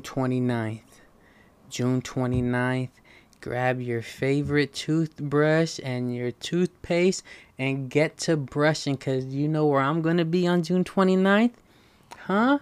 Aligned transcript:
June 0.00 0.40
29th. 0.40 0.80
June 1.68 2.00
29th. 2.00 2.88
Grab 3.42 3.80
your 3.80 4.00
favorite 4.00 4.72
toothbrush 4.72 5.78
and 5.82 6.14
your 6.14 6.30
toothpaste 6.30 7.22
and 7.58 7.90
get 7.90 8.16
to 8.18 8.36
brushing 8.36 8.96
because 8.96 9.26
you 9.26 9.46
know 9.46 9.66
where 9.66 9.80
I'm 9.80 10.00
going 10.00 10.16
to 10.16 10.24
be 10.24 10.46
on 10.46 10.62
June 10.62 10.84
29th? 10.84 11.52
Huh? 12.18 12.58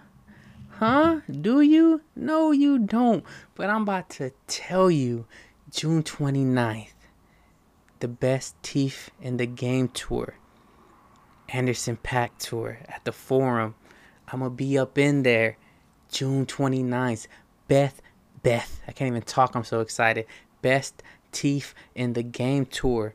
Huh? 0.71 1.21
Do 1.31 1.61
you? 1.61 2.01
No, 2.17 2.51
you 2.51 2.79
don't. 2.79 3.25
But 3.55 3.71
I'm 3.71 3.83
about 3.83 4.11
to 4.11 4.33
tell 4.49 4.91
you 4.91 5.27
June 5.71 6.03
29th. 6.03 6.93
The 8.01 8.09
best 8.09 8.61
teeth 8.63 9.11
in 9.21 9.37
the 9.37 9.47
game 9.47 9.89
tour. 9.89 10.35
Anderson 11.51 11.99
.Paak 12.03 12.31
tour 12.39 12.79
at 12.89 13.05
the 13.05 13.13
forum. 13.13 13.75
I'm 14.29 14.41
going 14.41 14.51
to 14.51 14.57
be 14.57 14.77
up 14.77 14.99
in 14.99 15.23
there 15.23 15.57
June 16.11 16.47
29th. 16.47 17.27
Beth, 17.67 18.01
Beth. 18.43 18.81
I 18.89 18.93
can't 18.93 19.09
even 19.09 19.23
talk. 19.23 19.55
I'm 19.55 19.65
so 19.65 19.81
excited. 19.81 20.25
Best 20.63 21.03
teeth 21.33 21.75
in 21.95 22.15
the 22.15 22.23
game 22.23 22.65
tour 22.67 23.15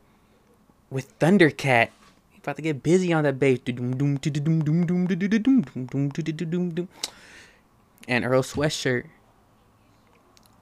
with 0.90 1.18
Thundercat. 1.18 1.88
About 2.38 2.56
to 2.56 2.62
get 2.62 2.82
busy 2.82 3.12
on 3.12 3.24
that 3.24 3.38
bass. 3.38 3.60
And 3.66 4.00
Earl 8.24 8.42
Sweatshirt. 8.42 9.04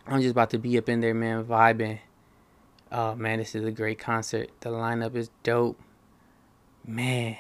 I'm 0.07 0.21
just 0.21 0.33
about 0.33 0.51
to 0.51 0.59
be 0.59 0.77
up 0.79 0.89
in 0.89 1.01
there, 1.01 1.15
man, 1.15 1.45
vibing. 1.45 1.99
Oh 2.91 3.15
man, 3.15 3.39
this 3.39 3.55
is 3.55 3.65
a 3.65 3.71
great 3.71 3.99
concert. 3.99 4.51
The 4.61 4.71
lineup 4.71 5.15
is 5.17 5.31
dope. 5.43 5.81
Man. 6.87 7.37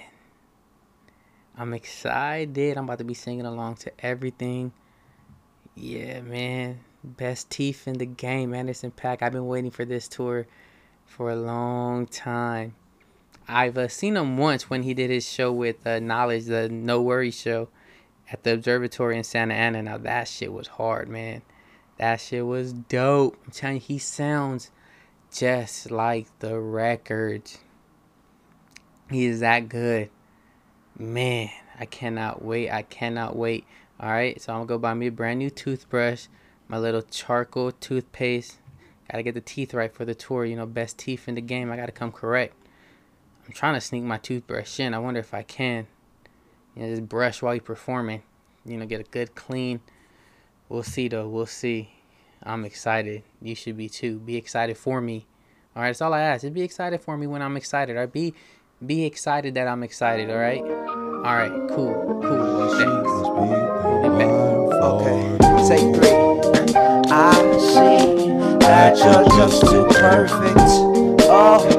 I'm 1.56 1.74
excited. 1.74 2.78
I'm 2.78 2.84
about 2.84 2.98
to 2.98 3.04
be 3.04 3.14
singing 3.14 3.46
along 3.46 3.76
to 3.76 3.92
everything. 4.04 4.72
Yeah, 5.74 6.20
man. 6.20 6.80
Best 7.02 7.50
teeth 7.50 7.88
in 7.88 7.98
the 7.98 8.06
game, 8.06 8.54
Anderson 8.54 8.92
.Paak. 8.92 9.22
I've 9.22 9.32
been 9.32 9.46
waiting 9.46 9.70
for 9.70 9.84
this 9.84 10.06
tour 10.06 10.46
for 11.06 11.30
a 11.30 11.36
long 11.36 12.06
time. 12.06 12.74
I've 13.48 13.76
uh, 13.76 13.88
seen 13.88 14.16
him 14.16 14.36
once 14.36 14.70
when 14.70 14.84
he 14.84 14.94
did 14.94 15.10
his 15.10 15.28
show 15.28 15.52
with 15.52 15.86
uh, 15.86 15.98
Knxwledge, 15.98 16.46
the 16.46 16.68
No 16.68 17.02
Worry 17.02 17.30
show 17.30 17.68
at 18.30 18.44
the 18.44 18.54
observatory 18.54 19.16
in 19.16 19.24
Santa 19.24 19.54
Ana. 19.54 19.82
Now 19.82 19.98
that 19.98 20.28
shit 20.28 20.52
was 20.52 20.68
hard, 20.68 21.08
man. 21.08 21.42
That 21.98 22.20
shit 22.20 22.46
was 22.46 22.72
dope. 22.72 23.36
I'm 23.44 23.52
telling 23.52 23.76
you, 23.76 23.82
he 23.82 23.98
sounds 23.98 24.70
just 25.32 25.90
like 25.90 26.26
the 26.38 26.58
records. 26.58 27.58
He 29.10 29.26
is 29.26 29.40
that 29.40 29.68
good. 29.68 30.10
Man, 30.98 31.50
I 31.78 31.86
cannot 31.86 32.44
wait. 32.44 32.70
I 32.70 32.82
cannot 32.82 33.36
wait. 33.36 33.64
All 34.02 34.10
right, 34.10 34.40
so 34.42 34.52
I'm 34.52 34.58
gonna 34.58 34.66
go 34.66 34.78
buy 34.78 34.94
me 34.94 35.06
a 35.06 35.12
brand 35.12 35.38
new 35.38 35.48
toothbrush, 35.48 36.26
my 36.66 36.76
little 36.76 37.02
charcoal 37.02 37.70
toothpaste. 37.70 38.58
Gotta 39.08 39.22
get 39.22 39.34
the 39.34 39.40
teeth 39.40 39.74
right 39.74 39.94
for 39.94 40.04
the 40.04 40.14
tour. 40.14 40.44
You 40.44 40.56
know, 40.56 40.66
best 40.66 40.98
teeth 40.98 41.28
in 41.28 41.36
the 41.36 41.40
game. 41.40 41.70
I 41.70 41.76
gotta 41.76 41.92
come 41.92 42.10
correct. 42.10 42.56
I'm 43.46 43.52
trying 43.52 43.74
to 43.74 43.80
sneak 43.80 44.02
my 44.02 44.18
toothbrush 44.18 44.80
in. 44.80 44.92
I 44.92 44.98
wonder 44.98 45.20
if 45.20 45.32
I 45.32 45.44
can. 45.44 45.86
You 46.74 46.82
know, 46.82 46.88
just 46.88 47.08
brush 47.08 47.42
while 47.42 47.54
you're 47.54 47.62
performing. 47.62 48.24
You 48.64 48.76
know, 48.76 48.86
get 48.86 49.00
a 49.00 49.04
good 49.04 49.36
clean. 49.36 49.80
We'll 50.68 50.82
see 50.82 51.06
though. 51.06 51.28
We'll 51.28 51.46
see. 51.46 51.90
I'm 52.42 52.64
excited. 52.64 53.22
You 53.40 53.54
should 53.54 53.76
be 53.76 53.88
too. 53.88 54.18
Be 54.18 54.36
excited 54.36 54.76
for 54.76 55.00
me. 55.00 55.26
All 55.76 55.82
right, 55.82 55.90
that's 55.90 56.02
all 56.02 56.12
I 56.12 56.22
ask. 56.22 56.42
Just 56.42 56.54
be 56.54 56.62
excited 56.62 57.00
for 57.00 57.16
me 57.16 57.28
when 57.28 57.40
I'm 57.40 57.56
excited. 57.56 57.94
All 57.94 58.02
right, 58.02 58.12
be 58.12 58.34
be 58.84 59.04
excited 59.04 59.54
that 59.54 59.68
I'm 59.68 59.84
excited. 59.84 60.28
All 60.28 60.38
right. 60.38 60.60
All 60.60 61.36
right. 61.36 61.52
Cool. 61.70 62.20
Cool. 62.24 62.74
Thanks. 62.74 63.71
See 67.72 68.28
that 68.58 68.98
you're 68.98 69.24
just 69.38 69.62
too 69.62 69.86
perfect. 69.88 70.60
Oh, 71.28 71.71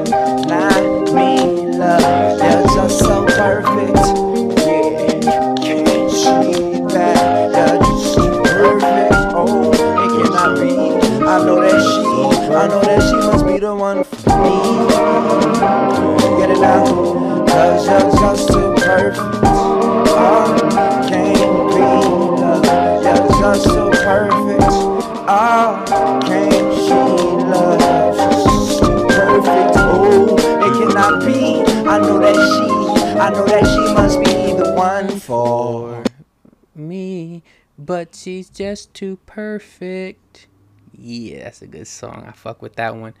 she's 38.14 38.48
just 38.48 38.94
too 38.94 39.18
perfect. 39.26 40.46
Yeah, 40.92 41.44
that's 41.44 41.62
a 41.62 41.66
good 41.66 41.86
song. 41.86 42.24
I 42.26 42.32
fuck 42.32 42.62
with 42.62 42.76
that 42.76 42.96
one. 42.96 43.14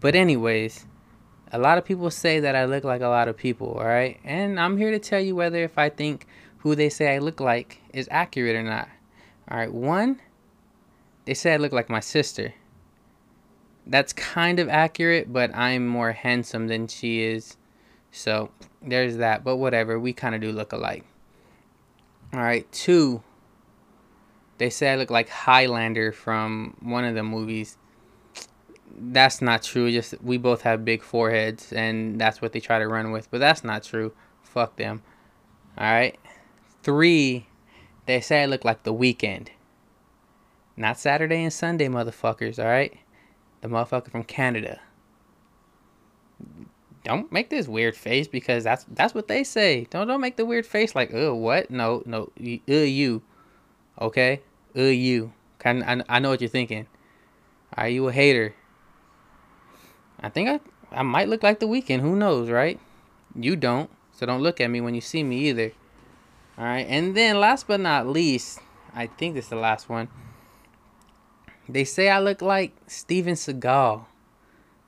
But 0.00 0.14
anyways, 0.14 0.86
a 1.52 1.58
lot 1.58 1.78
of 1.78 1.84
people 1.84 2.10
say 2.10 2.40
that 2.40 2.54
I 2.54 2.64
look 2.64 2.84
like 2.84 3.00
a 3.00 3.08
lot 3.08 3.28
of 3.28 3.36
people, 3.36 3.74
all 3.74 3.84
right? 3.84 4.18
And 4.24 4.58
I'm 4.58 4.76
here 4.76 4.90
to 4.90 4.98
tell 4.98 5.20
you 5.20 5.34
whether 5.34 5.62
if 5.62 5.78
I 5.78 5.88
think 5.88 6.26
who 6.58 6.74
they 6.74 6.88
say 6.88 7.14
I 7.14 7.18
look 7.18 7.40
like 7.40 7.80
is 7.92 8.08
accurate 8.10 8.56
or 8.56 8.62
not. 8.62 8.88
All 9.50 9.58
right, 9.58 9.72
one, 9.72 10.20
they 11.24 11.34
say 11.34 11.54
I 11.54 11.56
look 11.56 11.72
like 11.72 11.88
my 11.88 12.00
sister. 12.00 12.54
That's 13.86 14.12
kind 14.12 14.60
of 14.60 14.68
accurate, 14.68 15.32
but 15.32 15.54
I'm 15.54 15.86
more 15.86 16.12
handsome 16.12 16.68
than 16.68 16.88
she 16.88 17.22
is. 17.22 17.56
So, 18.10 18.50
there's 18.82 19.16
that. 19.16 19.44
But 19.44 19.56
whatever, 19.56 19.98
we 19.98 20.12
kind 20.12 20.34
of 20.34 20.40
do 20.40 20.52
look 20.52 20.72
alike. 20.72 21.04
All 22.34 22.40
right, 22.40 22.70
two. 22.72 23.22
They 24.58 24.70
say 24.70 24.92
I 24.92 24.96
look 24.96 25.10
like 25.10 25.28
Highlander 25.28 26.12
from 26.12 26.76
one 26.80 27.04
of 27.04 27.14
the 27.14 27.22
movies. 27.22 27.78
That's 29.00 29.40
not 29.40 29.62
true. 29.62 29.90
Just 29.90 30.20
we 30.22 30.36
both 30.36 30.62
have 30.62 30.84
big 30.84 31.02
foreheads, 31.02 31.72
and 31.72 32.20
that's 32.20 32.42
what 32.42 32.52
they 32.52 32.60
try 32.60 32.80
to 32.80 32.88
run 32.88 33.12
with. 33.12 33.30
But 33.30 33.38
that's 33.38 33.62
not 33.62 33.84
true. 33.84 34.12
Fuck 34.42 34.76
them. 34.76 35.02
All 35.76 35.90
right. 35.90 36.18
Three. 36.82 37.46
They 38.06 38.20
say 38.20 38.42
I 38.42 38.46
look 38.46 38.64
like 38.64 38.82
The 38.82 38.92
Weeknd. 38.92 39.48
Not 40.76 40.98
Saturday 40.98 41.42
and 41.42 41.52
Sunday, 41.52 41.88
motherfuckers. 41.88 42.58
All 42.58 42.64
right. 42.64 42.96
The 43.60 43.68
motherfucker 43.68 44.10
from 44.10 44.24
Canada. 44.24 44.80
Don't 47.04 47.30
make 47.30 47.50
this 47.50 47.68
weird 47.68 47.96
face 47.96 48.28
because 48.28 48.64
that's 48.64 48.84
that's 48.88 49.14
what 49.14 49.28
they 49.28 49.44
say. 49.44 49.86
Don't 49.90 50.08
don't 50.08 50.20
make 50.20 50.36
the 50.36 50.44
weird 50.44 50.66
face 50.66 50.94
like, 50.94 51.12
oh 51.14 51.34
what? 51.34 51.70
No 51.70 52.02
no, 52.06 52.30
uh 52.40 52.72
you, 52.72 53.22
okay? 54.00 54.40
Uh 54.78 54.82
you. 54.82 55.32
Kind 55.58 55.82
I 55.82 56.02
I 56.08 56.18
know 56.20 56.30
what 56.30 56.40
you're 56.40 56.48
thinking. 56.48 56.86
Are 57.76 57.88
you 57.88 58.06
a 58.08 58.12
hater? 58.12 58.54
I 60.20 60.28
think 60.28 60.48
I 60.48 60.60
I 60.90 61.02
might 61.02 61.28
look 61.28 61.42
like 61.42 61.60
the 61.60 61.66
Weeknd. 61.66 62.00
Who 62.00 62.16
knows, 62.16 62.48
right? 62.48 62.80
You 63.34 63.56
don't, 63.56 63.90
so 64.12 64.24
don't 64.24 64.42
look 64.42 64.60
at 64.60 64.70
me 64.70 64.80
when 64.80 64.94
you 64.94 65.00
see 65.00 65.22
me 65.22 65.48
either. 65.48 65.72
All 66.56 66.64
right, 66.64 66.86
and 66.88 67.16
then 67.16 67.38
last 67.38 67.68
but 67.68 67.80
not 67.80 68.08
least, 68.08 68.60
I 68.94 69.06
think 69.06 69.34
this 69.34 69.44
is 69.44 69.50
the 69.50 69.56
last 69.56 69.88
one. 69.88 70.08
They 71.68 71.84
say 71.84 72.08
I 72.08 72.18
look 72.18 72.40
like 72.40 72.72
Steven 72.86 73.34
Seagal. 73.34 74.06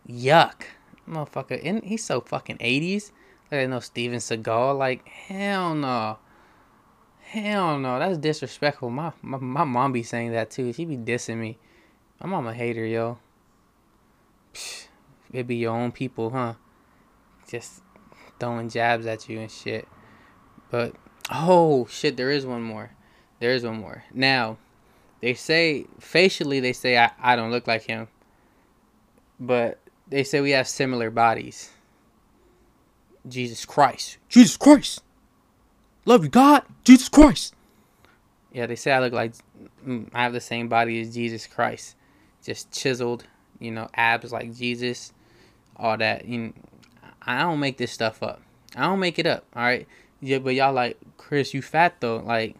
Yuck. 0.08 0.62
Motherfucker, 1.08 1.60
and 1.62 1.84
he's 1.84 2.04
so 2.04 2.20
fucking 2.20 2.58
80s. 2.58 3.12
Like, 3.52 3.68
no 3.68 3.80
Steven 3.80 4.18
Seagal. 4.18 4.78
Like, 4.78 5.06
hell 5.06 5.74
no. 5.74 6.18
Hell 7.30 7.78
no. 7.78 8.00
That's 8.00 8.18
disrespectful. 8.18 8.90
My, 8.90 9.12
my, 9.22 9.38
my 9.38 9.62
mom 9.62 9.92
be 9.92 10.02
saying 10.02 10.32
that 10.32 10.50
too. 10.50 10.72
She 10.72 10.84
be 10.84 10.96
dissing 10.96 11.36
me. 11.36 11.58
My 12.20 12.28
mom 12.28 12.48
a 12.48 12.52
hater, 12.52 12.84
yo. 12.84 13.18
Psh, 14.52 14.88
it 15.32 15.46
be 15.46 15.54
your 15.54 15.72
own 15.72 15.92
people, 15.92 16.30
huh? 16.30 16.54
Just 17.48 17.82
throwing 18.40 18.68
jabs 18.68 19.06
at 19.06 19.28
you 19.28 19.38
and 19.38 19.48
shit. 19.48 19.86
But, 20.72 20.96
oh, 21.30 21.86
shit, 21.86 22.16
there 22.16 22.32
is 22.32 22.44
one 22.44 22.62
more. 22.62 22.90
There 23.38 23.52
is 23.52 23.62
one 23.62 23.78
more. 23.78 24.02
Now, 24.12 24.58
they 25.20 25.34
say, 25.34 25.86
facially, 26.00 26.58
they 26.58 26.72
say 26.72 26.98
I, 26.98 27.12
I 27.20 27.36
don't 27.36 27.52
look 27.52 27.68
like 27.68 27.82
him. 27.82 28.08
But 29.38 29.78
they 30.08 30.24
say 30.24 30.40
we 30.40 30.50
have 30.50 30.66
similar 30.66 31.10
bodies. 31.10 31.70
Jesus 33.28 33.64
Christ. 33.64 34.18
Jesus 34.28 34.56
Christ. 34.56 35.04
Love 36.04 36.24
you, 36.24 36.30
God. 36.30 36.62
Jesus 36.84 37.08
Christ. 37.08 37.54
Yeah, 38.52 38.66
they 38.66 38.76
say 38.76 38.92
I 38.92 39.00
look 39.00 39.12
like 39.12 39.34
mm, 39.86 40.08
I 40.12 40.22
have 40.22 40.32
the 40.32 40.40
same 40.40 40.68
body 40.68 41.00
as 41.00 41.14
Jesus 41.14 41.46
Christ. 41.46 41.96
Just 42.42 42.72
chiseled, 42.72 43.24
you 43.58 43.70
know, 43.70 43.88
abs 43.94 44.32
like 44.32 44.54
Jesus, 44.54 45.12
all 45.76 45.96
that. 45.98 46.24
You 46.24 46.38
know, 46.38 46.52
I 47.22 47.42
don't 47.42 47.60
make 47.60 47.76
this 47.76 47.92
stuff 47.92 48.22
up. 48.22 48.40
I 48.74 48.82
don't 48.82 49.00
make 49.00 49.18
it 49.18 49.26
up, 49.26 49.44
all 49.54 49.62
right? 49.62 49.86
Yeah, 50.20 50.38
but 50.38 50.54
y'all 50.54 50.72
like, 50.72 50.98
Chris, 51.16 51.54
you 51.54 51.62
fat 51.62 52.00
though. 52.00 52.18
Like, 52.18 52.56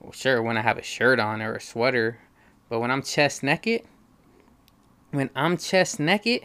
well, 0.00 0.12
sure 0.12 0.42
when 0.42 0.56
I 0.56 0.62
have 0.62 0.78
a 0.78 0.82
shirt 0.82 1.20
on 1.20 1.40
or 1.40 1.54
a 1.54 1.60
sweater, 1.60 2.18
but 2.68 2.80
when 2.80 2.90
I'm 2.90 3.02
chest 3.02 3.42
naked, 3.42 3.82
when 5.10 5.30
I'm 5.34 5.56
chest 5.56 6.00
naked, 6.00 6.42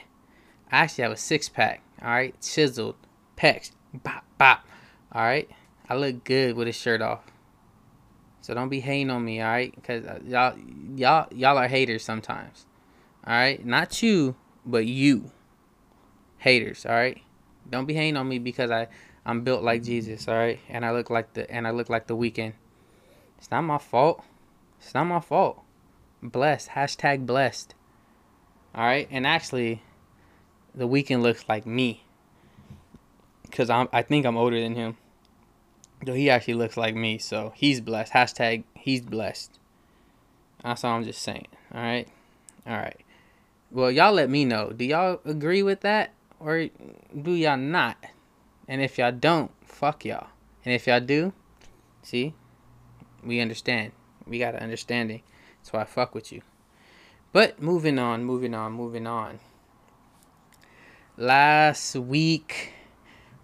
I 0.72 0.80
actually 0.80 1.04
have 1.04 1.12
a 1.12 1.18
six 1.18 1.50
pack. 1.50 1.82
All 2.02 2.10
right, 2.10 2.40
chiseled, 2.42 2.96
pecs, 3.38 3.72
bop 3.94 4.24
bop. 4.38 4.66
All 5.12 5.24
right, 5.24 5.50
I 5.90 5.96
look 5.96 6.24
good 6.24 6.56
with 6.56 6.68
a 6.68 6.72
shirt 6.72 7.02
off. 7.02 7.24
So 8.42 8.54
don't 8.54 8.70
be 8.70 8.80
hating 8.80 9.10
on 9.10 9.26
me, 9.26 9.42
all 9.42 9.50
right? 9.50 9.74
Cause 9.84 10.06
uh, 10.06 10.20
y'all, 10.26 10.58
y'all, 10.96 11.28
y'all 11.34 11.58
are 11.58 11.68
haters 11.68 12.04
sometimes. 12.04 12.66
All 13.26 13.34
right, 13.34 13.64
not 13.66 14.02
you, 14.02 14.36
but 14.66 14.86
you, 14.86 15.32
haters. 16.38 16.86
All 16.86 16.94
right, 16.94 17.22
don't 17.70 17.86
be 17.86 17.94
hating 17.94 18.18
on 18.18 18.28
me 18.28 18.40
because 18.40 18.72
I, 18.72 18.88
I'm 19.26 19.42
built 19.42 19.62
like 19.62 19.84
Jesus. 19.84 20.28
All 20.28 20.36
right, 20.36 20.60
and 20.70 20.86
I 20.86 20.92
look 20.92 21.10
like 21.10 21.34
the, 21.34 21.50
and 21.52 21.68
I 21.68 21.72
look 21.72 21.90
like 21.90 22.08
the 22.08 22.16
Weeknd. 22.16 22.54
It's 23.38 23.52
not 23.52 23.62
my 23.62 23.78
fault. 23.78 24.24
It's 24.80 24.94
not 24.94 25.04
my 25.06 25.20
fault. 25.20 25.62
Blessed. 26.24 26.70
Hashtag 26.70 27.26
blessed. 27.26 27.76
All 28.74 28.86
right, 28.86 29.08
and 29.12 29.28
actually, 29.28 29.82
the 30.74 30.88
Weeknd 30.88 31.22
looks 31.22 31.46
like 31.50 31.66
me. 31.66 32.04
Cause 33.52 33.70
I'm, 33.70 33.90
I 33.92 34.04
think 34.04 34.26
I'm 34.26 34.38
older 34.38 34.60
than 34.62 34.76
him. 34.76 34.98
Though 36.04 36.14
he 36.14 36.30
actually 36.30 36.54
looks 36.54 36.78
like 36.78 36.96
me, 36.96 37.18
so 37.18 37.52
he's 37.56 37.82
blessed. 37.82 38.14
Hashtag 38.14 38.64
he's 38.74 39.02
blessed. 39.02 39.60
That's 40.64 40.84
all 40.84 40.96
I'm 40.96 41.04
just 41.04 41.22
saying. 41.22 41.48
All 41.74 41.82
right, 41.82 42.08
all 42.66 42.78
right. 42.78 43.00
Well, 43.72 43.92
y'all 43.92 44.14
let 44.14 44.30
me 44.30 44.46
know. 44.46 44.72
Do 44.72 44.86
y'all 44.86 45.22
agree 45.26 45.62
with 45.62 45.82
that, 45.82 46.14
or 46.40 46.68
do 47.22 47.32
y'all 47.32 47.58
not? 47.58 47.98
And 48.68 48.82
if 48.82 48.98
y'all 48.98 49.12
don't, 49.12 49.52
fuck 49.66 50.06
y'all. 50.06 50.28
And 50.64 50.74
if 50.74 50.88
y'all 50.88 51.00
do, 51.00 51.34
see, 52.02 52.34
we 53.24 53.40
understand. 53.40 53.92
We 54.26 54.40
got 54.40 54.56
an 54.56 54.62
understanding. 54.62 55.22
That's 55.60 55.74
why 55.74 55.82
I 55.82 55.86
fuck 55.86 56.16
with 56.16 56.32
you. 56.32 56.42
But 57.32 57.62
moving 57.62 58.00
on, 58.00 58.24
moving 58.24 58.56
on, 58.56 58.72
moving 58.72 59.06
on. 59.06 59.40
Last 61.18 61.96
week 61.96 62.74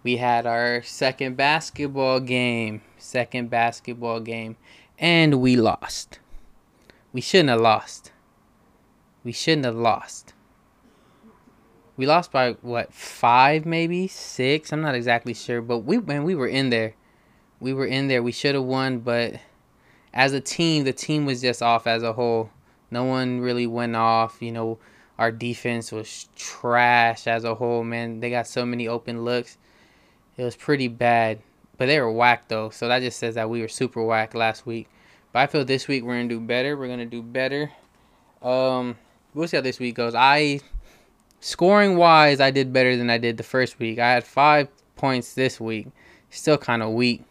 we 0.05 0.17
had 0.17 0.45
our 0.45 0.83
second 0.83 1.35
basketball 1.35 2.19
game. 2.19 2.83
Second 2.99 3.49
basketball 3.49 4.19
game. 4.19 4.55
And 4.99 5.41
we 5.41 5.55
lost. 5.55 6.19
We 7.11 7.21
shouldn't 7.21 7.49
have 7.49 7.59
lost. 7.59 8.11
We 9.23 9.31
shouldn't 9.31 9.65
have 9.65 9.75
lost. 9.75 10.35
We 11.97 12.05
lost 12.05 12.31
by 12.31 12.51
what 12.61 12.93
five, 12.93 13.65
maybe 13.65 14.07
six. 14.07 14.71
I'm 14.71 14.81
not 14.81 14.93
exactly 14.93 15.33
sure, 15.33 15.59
but 15.63 15.79
we 15.79 15.97
man, 15.97 16.23
we 16.23 16.35
were 16.35 16.47
in 16.47 16.69
there. 16.69 16.93
We 17.59 17.73
were 17.73 17.87
in 17.87 18.07
there. 18.07 18.21
We 18.21 18.31
should 18.31 18.53
have 18.53 18.63
won, 18.63 18.99
but 18.99 19.39
as 20.13 20.33
a 20.33 20.41
team, 20.41 20.83
the 20.83 20.93
team 20.93 21.25
was 21.25 21.41
just 21.41 21.63
off 21.63 21.87
as 21.87 22.03
a 22.03 22.13
whole. 22.13 22.51
No 22.91 23.05
one 23.05 23.39
really 23.39 23.65
went 23.65 23.95
off. 23.95 24.39
You 24.39 24.51
know, 24.51 24.77
our 25.17 25.31
defense 25.31 25.91
was 25.91 26.29
trash 26.35 27.25
as 27.25 27.43
a 27.43 27.55
whole. 27.55 27.83
Man, 27.83 28.19
they 28.19 28.29
got 28.29 28.47
so 28.47 28.67
many 28.67 28.87
open 28.87 29.25
looks. 29.25 29.57
It 30.37 30.43
was 30.43 30.55
pretty 30.55 30.87
bad, 30.89 31.39
but 31.77 31.85
they 31.85 31.99
were 31.99 32.11
whack 32.11 32.47
though. 32.47 32.69
So 32.69 32.87
that 32.87 33.01
just 33.01 33.19
says 33.19 33.35
that 33.35 33.49
we 33.49 33.61
were 33.61 33.67
super 33.67 34.03
whack 34.03 34.33
last 34.33 34.65
week. 34.65 34.89
But 35.31 35.39
I 35.39 35.47
feel 35.47 35.65
this 35.65 35.87
week 35.87 36.03
we're 36.03 36.15
gonna 36.15 36.29
do 36.29 36.39
better. 36.39 36.77
We're 36.77 36.87
gonna 36.87 37.05
do 37.05 37.21
better. 37.21 37.71
Um, 38.41 38.97
we'll 39.33 39.47
see 39.47 39.57
how 39.57 39.61
this 39.61 39.79
week 39.79 39.95
goes. 39.95 40.13
I 40.15 40.59
scoring 41.39 41.97
wise, 41.97 42.39
I 42.39 42.51
did 42.51 42.73
better 42.73 42.97
than 42.97 43.09
I 43.09 43.17
did 43.17 43.37
the 43.37 43.43
first 43.43 43.79
week. 43.79 43.99
I 43.99 44.11
had 44.11 44.23
five 44.23 44.67
points 44.95 45.33
this 45.33 45.59
week. 45.59 45.87
Still 46.29 46.57
kind 46.57 46.83
of 46.83 46.91
weak, 46.91 47.23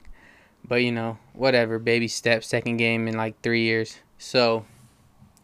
but 0.67 0.77
you 0.77 0.93
know, 0.93 1.19
whatever. 1.35 1.79
Baby 1.79 2.09
steps. 2.09 2.47
Second 2.47 2.79
game 2.79 3.07
in 3.07 3.17
like 3.17 3.41
three 3.43 3.63
years. 3.63 3.99
So 4.17 4.65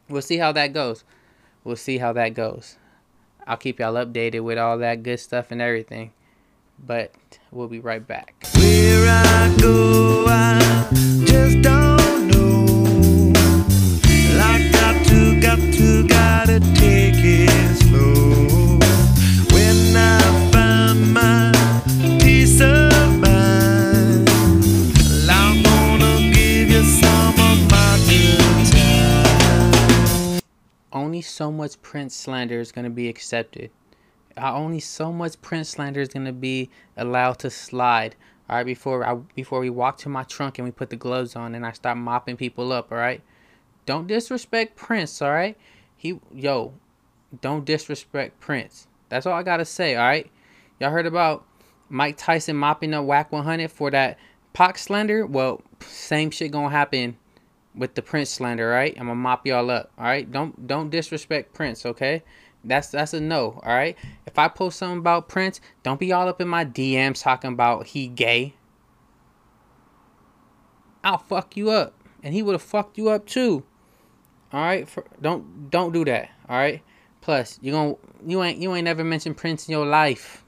we'll 0.09 0.23
see 0.23 0.39
how 0.39 0.53
that 0.53 0.73
goes. 0.73 1.05
We'll 1.65 1.77
see 1.77 1.99
how 1.99 2.15
that 2.15 2.31
goes. 2.31 2.77
I'll 3.47 3.59
keep 3.59 3.81
y'all 3.81 3.95
updated 3.95 4.45
with 4.45 4.57
all 4.57 4.79
that 4.79 5.03
good 5.03 5.21
stuff 5.21 5.51
and 5.51 5.61
everything. 5.61 6.12
But 6.87 7.12
we'll 7.50 7.69
be 7.69 7.81
right 7.81 8.05
back. 8.06 8.47
Where 8.56 9.06
I 9.09 9.56
go, 9.61 10.25
I 10.27 10.88
just 11.25 11.62
don't 11.62 12.27
know. 12.27 13.32
Like 14.37 14.73
got 14.73 15.06
to, 15.06 15.41
got 15.41 15.59
to, 15.59 16.09
gotta 16.09 16.61
take 16.75 17.15
it 17.17 17.77
slow. 17.82 18.79
When 19.55 19.97
I 19.97 20.21
find 20.53 21.12
my 21.12 21.53
peace 22.21 22.61
of 22.61 23.19
mind, 23.19 24.29
I'm 25.31 25.62
gonna 25.62 26.33
give 26.33 26.71
you 26.71 26.83
some 26.83 27.35
of 27.35 27.71
my 27.71 27.99
good 28.09 28.73
time. 28.73 30.41
only 30.93 31.21
so 31.23 31.53
much 31.53 31.81
Prince 31.83 32.17
slander 32.17 32.59
is 32.61 32.73
going 32.73 32.85
to 32.85 32.91
be 32.91 33.09
accepted. 33.09 33.71
Only 34.37 34.81
so 34.81 35.12
much 35.12 35.41
Prince 35.43 35.71
slander 35.71 36.00
is 36.00 36.11
to 36.11 36.32
be 36.32 36.71
allowed 36.97 37.38
to 37.41 37.50
slide. 37.50 38.17
All 38.49 38.56
right, 38.56 38.67
before 38.67 39.06
I 39.06 39.15
before 39.35 39.61
we 39.61 39.71
walk 39.71 39.99
to 39.99 40.09
my 40.09 40.25
trunk 40.25 40.59
and 40.59 40.65
we 40.65 40.73
put 40.73 40.91
the 40.91 40.97
gloves 40.97 41.37
on 41.37 41.55
and 41.55 41.65
I 41.65 41.73
start 41.73 41.99
mopping 41.99 42.37
people 42.37 42.73
up. 42.73 42.91
All 42.91 42.99
right, 42.99 43.23
don't 43.87 44.06
disrespect 44.06 44.77
Prince. 44.77 45.23
All 45.23 45.31
right, 45.31 45.56
he 45.97 46.19
yo, 46.35 46.75
don't 47.41 47.65
disrespect 47.65 48.41
Prince. 48.41 48.88
That's 49.09 49.27
all 49.27 49.35
I 49.35 49.43
gotta 49.43 49.65
say. 49.65 49.94
All 49.94 50.06
right, 50.06 50.31
y'all 50.81 50.91
heard 50.91 51.06
about 51.06 51.44
Mike 51.88 52.17
Tyson 52.17 52.56
mopping 52.56 52.94
up 52.94 53.05
Wack 53.05 53.31
100 53.33 53.71
for 53.71 53.91
that 53.91 54.19
Pac 54.53 54.79
slander? 54.79 55.26
Well, 55.26 55.62
same 55.81 56.31
shit 56.31 56.50
gonna 56.50 56.71
happen 56.71 57.17
with 57.75 57.94
the 57.94 58.03
Prince 58.03 58.31
slander, 58.31 58.71
all 58.71 58.76
right? 58.76 58.94
I'm 58.99 59.06
gonna 59.06 59.15
mop 59.15 59.47
y'all 59.47 59.71
up, 59.71 59.93
all 59.97 60.05
right? 60.05 60.31
Don't 60.31 60.67
don't 60.67 60.91
disrespect 60.91 61.55
Prince, 61.55 61.87
okay? 61.87 62.23
That's 62.62 62.89
that's 62.89 63.15
a 63.15 63.21
no, 63.21 63.61
all 63.65 63.75
right? 63.75 63.97
If 64.27 64.39
I 64.39 64.49
post 64.49 64.79
something 64.79 64.99
about 64.99 65.29
Prince, 65.29 65.61
don't 65.83 65.99
be 65.99 66.12
all 66.12 66.29
up 66.29 66.41
in 66.41 66.49
my 66.49 66.65
DMs 66.65 67.23
talking 67.23 67.53
about 67.53 67.87
he 67.87 68.07
gay. 68.07 68.55
I'll 71.03 71.19
fuck 71.19 71.57
you 71.57 71.71
up, 71.71 71.95
and 72.23 72.35
he 72.35 72.43
would 72.43 72.53
have 72.53 72.62
fucked 72.62 72.99
you 72.99 73.09
up 73.09 73.27
too. 73.27 73.65
All 74.53 74.61
right, 74.61 74.89
For, 74.89 75.05
don't 75.21 75.71
don't 75.71 75.93
do 75.93 76.05
that. 76.05 76.31
All 76.49 76.57
right. 76.57 76.83
Plus, 77.21 77.59
you 77.62 77.73
gon' 77.73 77.97
you 78.26 78.43
ain't 78.43 78.59
you 78.59 78.75
ain't 78.75 78.85
never 78.85 79.05
mentioned 79.05 79.37
Prince 79.37 79.69
in 79.69 79.73
your 79.73 79.87
life. 79.87 80.45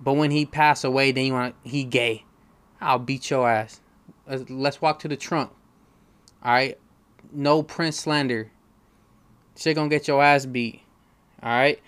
But 0.00 0.14
when 0.14 0.30
he 0.30 0.46
passed 0.46 0.84
away, 0.84 1.12
then 1.12 1.26
you 1.26 1.32
want 1.34 1.54
he 1.62 1.84
gay. 1.84 2.24
I'll 2.80 2.98
beat 2.98 3.28
your 3.28 3.48
ass. 3.48 3.80
Let's, 4.26 4.48
let's 4.48 4.80
walk 4.80 5.00
to 5.00 5.08
the 5.08 5.16
trunk. 5.16 5.50
All 6.42 6.52
right. 6.52 6.78
No 7.32 7.62
Prince 7.62 7.98
slander. 7.98 8.50
Shit 9.56 9.76
gonna 9.76 9.88
get 9.88 10.08
your 10.08 10.22
ass 10.22 10.46
beat. 10.46 10.82
All 11.42 11.50
right. 11.50 11.80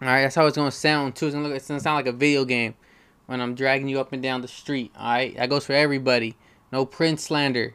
All 0.00 0.08
right, 0.08 0.22
that's 0.22 0.34
how 0.34 0.46
it's 0.46 0.56
gonna 0.56 0.72
sound 0.72 1.14
too. 1.14 1.26
It's 1.26 1.34
gonna, 1.34 1.46
look, 1.46 1.56
it's 1.56 1.68
gonna 1.68 1.80
sound 1.80 1.96
like 1.96 2.12
a 2.12 2.16
video 2.16 2.44
game 2.44 2.74
when 3.26 3.40
I'm 3.40 3.54
dragging 3.54 3.88
you 3.88 4.00
up 4.00 4.12
and 4.12 4.22
down 4.22 4.42
the 4.42 4.48
street. 4.48 4.92
All 4.98 5.12
right, 5.12 5.36
that 5.36 5.48
goes 5.48 5.64
for 5.64 5.74
everybody. 5.74 6.36
No 6.72 6.84
Prince 6.84 7.22
slander. 7.22 7.74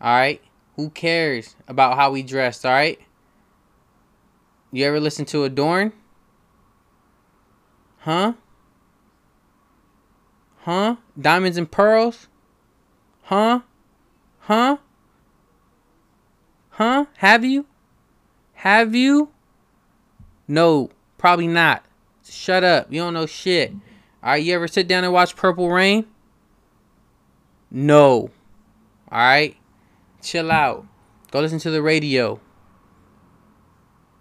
All 0.00 0.14
right, 0.14 0.42
who 0.76 0.90
cares 0.90 1.56
about 1.66 1.96
how 1.96 2.10
we 2.12 2.22
dressed? 2.22 2.66
All 2.66 2.72
right. 2.72 3.00
You 4.70 4.84
ever 4.84 5.00
listen 5.00 5.24
to 5.26 5.44
Adorn? 5.44 5.92
Huh? 8.00 8.34
Huh? 10.58 10.96
Diamonds 11.18 11.56
and 11.56 11.70
pearls? 11.70 12.28
Huh? 13.28 13.60
Huh? 14.38 14.78
Huh? 16.70 17.04
Have 17.18 17.44
you? 17.44 17.66
Have 18.54 18.94
you? 18.94 19.28
No, 20.48 20.88
probably 21.18 21.46
not. 21.46 21.84
Shut 22.24 22.64
up. 22.64 22.90
You 22.90 23.02
don't 23.02 23.12
know 23.12 23.26
shit. 23.26 23.74
Alright, 24.24 24.42
you 24.42 24.54
ever 24.54 24.66
sit 24.66 24.88
down 24.88 25.04
and 25.04 25.12
watch 25.12 25.36
Purple 25.36 25.68
Rain? 25.68 26.06
No. 27.70 28.30
Alright? 29.12 29.58
Chill 30.22 30.50
out. 30.50 30.86
Go 31.30 31.40
listen 31.40 31.58
to 31.58 31.70
the 31.70 31.82
radio. 31.82 32.40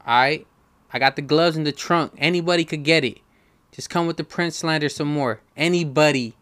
Alright? 0.01 0.45
I 0.91 0.99
got 0.99 1.15
the 1.15 1.21
gloves 1.21 1.55
in 1.55 1.63
the 1.63 1.71
trunk. 1.71 2.11
Anybody 2.17 2.65
could 2.65 2.83
get 2.83 3.05
it. 3.05 3.19
Just 3.71 3.89
come 3.89 4.05
with 4.05 4.17
the 4.17 4.25
Prince 4.25 4.57
slander 4.57 4.89
some 4.89 5.07
more. 5.07 5.39
Anybody. 5.55 6.35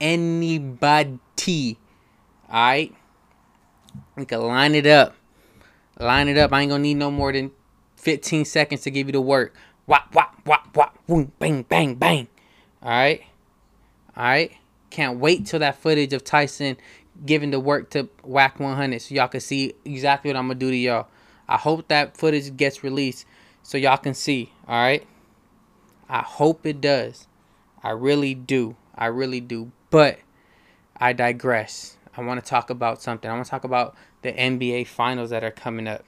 Anybody. 0.00 1.18
Alright? 2.48 2.94
We 4.16 4.24
can 4.24 4.40
line 4.42 4.74
it 4.74 4.86
up. 4.86 5.14
Line 5.98 6.28
it 6.28 6.38
up. 6.38 6.52
I 6.52 6.62
ain't 6.62 6.70
gonna 6.70 6.82
need 6.82 6.94
no 6.94 7.10
more 7.10 7.32
than 7.32 7.50
15 7.96 8.44
seconds 8.44 8.82
to 8.82 8.90
give 8.90 9.08
you 9.08 9.12
the 9.12 9.20
work. 9.20 9.54
Wop, 9.86 10.14
wop, 10.14 10.40
wop, 10.46 10.76
wop, 10.76 11.06
boom, 11.06 11.32
bang, 11.38 11.62
bang, 11.62 11.94
bang. 11.94 12.28
Alright? 12.82 13.22
Alright? 14.16 14.52
Can't 14.90 15.18
wait 15.18 15.46
till 15.46 15.60
that 15.60 15.76
footage 15.76 16.12
of 16.12 16.24
Tyson 16.24 16.76
giving 17.26 17.50
the 17.50 17.60
work 17.60 17.90
to 17.90 18.08
Wack 18.22 18.60
100 18.60 19.02
so 19.02 19.14
y'all 19.14 19.28
can 19.28 19.40
see 19.40 19.74
exactly 19.84 20.30
what 20.30 20.36
I'm 20.36 20.46
gonna 20.46 20.58
do 20.58 20.70
to 20.70 20.76
y'all. 20.76 21.08
I 21.48 21.56
hope 21.56 21.88
that 21.88 22.16
footage 22.16 22.56
gets 22.56 22.82
released 22.82 23.26
so 23.62 23.76
y'all 23.76 23.96
can 23.98 24.14
see. 24.14 24.52
Alright? 24.66 25.06
I 26.08 26.20
hope 26.20 26.64
it 26.64 26.80
does. 26.80 27.26
I 27.82 27.90
really 27.90 28.34
do. 28.34 28.76
I 28.94 29.06
really 29.06 29.40
do. 29.40 29.72
But 29.90 30.20
I 30.96 31.12
digress. 31.12 31.97
I 32.18 32.22
want 32.22 32.44
to 32.44 32.50
talk 32.50 32.68
about 32.68 33.00
something. 33.00 33.30
I 33.30 33.34
want 33.34 33.46
to 33.46 33.50
talk 33.50 33.62
about 33.62 33.94
the 34.22 34.32
NBA 34.32 34.88
finals 34.88 35.30
that 35.30 35.44
are 35.44 35.52
coming 35.52 35.86
up. 35.86 36.04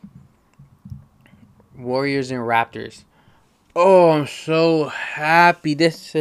Warriors 1.76 2.32
and 2.32 2.40
Raptors. 2.40 3.04
Oh, 3.76 4.10
I'm 4.10 4.26
so 4.26 4.88
happy. 4.88 5.74
This 5.74 6.16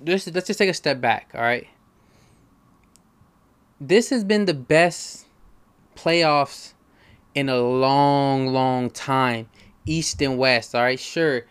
this 0.00 0.26
let's 0.26 0.48
just 0.48 0.58
take 0.58 0.68
a 0.68 0.74
step 0.74 1.00
back, 1.00 1.30
all 1.32 1.42
right? 1.42 1.68
This 3.80 4.10
has 4.10 4.24
been 4.24 4.46
the 4.46 4.54
best 4.54 5.26
playoffs 5.94 6.72
in 7.36 7.48
a 7.48 7.60
long, 7.60 8.48
long 8.48 8.90
time. 8.90 9.48
East 9.86 10.20
and 10.20 10.38
West, 10.38 10.74
all 10.74 10.82
right? 10.82 10.98
Sure. 10.98 11.44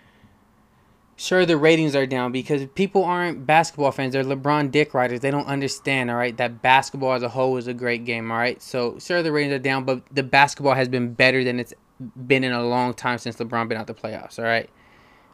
Sure, 1.19 1.45
the 1.45 1.57
ratings 1.57 1.97
are 1.97 2.05
down 2.05 2.31
because 2.31 2.65
people 2.75 3.03
aren't 3.03 3.45
basketball 3.45 3.91
fans. 3.91 4.13
They're 4.13 4.23
LeBron 4.23 4.71
dick 4.71 4.93
riders. 4.93 5.19
They 5.19 5.31
don't 5.31 5.47
understand, 5.47 6.09
all 6.09 6.15
right, 6.15 6.35
that 6.38 6.61
basketball 6.61 7.11
as 7.11 7.23
a 7.23 7.27
whole 7.27 7.57
is 7.57 7.67
a 7.67 7.73
great 7.73 8.05
game, 8.05 8.31
all 8.31 8.38
right? 8.38 8.61
So, 8.61 8.97
sure, 8.99 9.21
the 9.21 9.33
ratings 9.33 9.53
are 9.53 9.59
down, 9.59 9.83
but 9.83 10.01
the 10.13 10.23
basketball 10.23 10.75
has 10.75 10.88
been 10.88 11.13
better 11.13 11.43
than 11.43 11.59
it's 11.59 11.73
been 12.25 12.45
in 12.45 12.53
a 12.53 12.63
long 12.63 12.93
time 12.93 13.17
since 13.17 13.35
LeBron 13.35 13.67
been 13.67 13.77
out 13.77 13.88
the 13.88 13.93
playoffs, 13.93 14.39
all 14.39 14.45
right? 14.45 14.69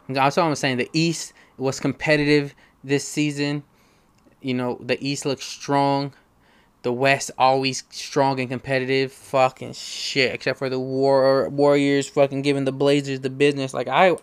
That's 0.09 0.39
all 0.39 0.47
I'm 0.47 0.55
saying. 0.55 0.77
The 0.77 0.89
East 0.91 1.33
was 1.57 1.79
competitive 1.79 2.55
this 2.83 3.07
season. 3.07 3.61
You 4.41 4.55
know, 4.55 4.79
the 4.81 4.97
East 5.07 5.23
looks 5.23 5.45
strong. 5.45 6.15
The 6.85 6.93
West 6.93 7.31
always 7.39 7.83
strong 7.89 8.39
and 8.39 8.47
competitive. 8.47 9.11
Fucking 9.11 9.73
shit. 9.73 10.35
Except 10.35 10.59
for 10.59 10.69
the 10.69 10.79
War 10.79 11.49
Warriors 11.49 12.07
fucking 12.07 12.43
giving 12.43 12.65
the 12.65 12.71
Blazers 12.71 13.21
the 13.21 13.31
business. 13.31 13.73
Like 13.73 13.87
I 13.87 14.15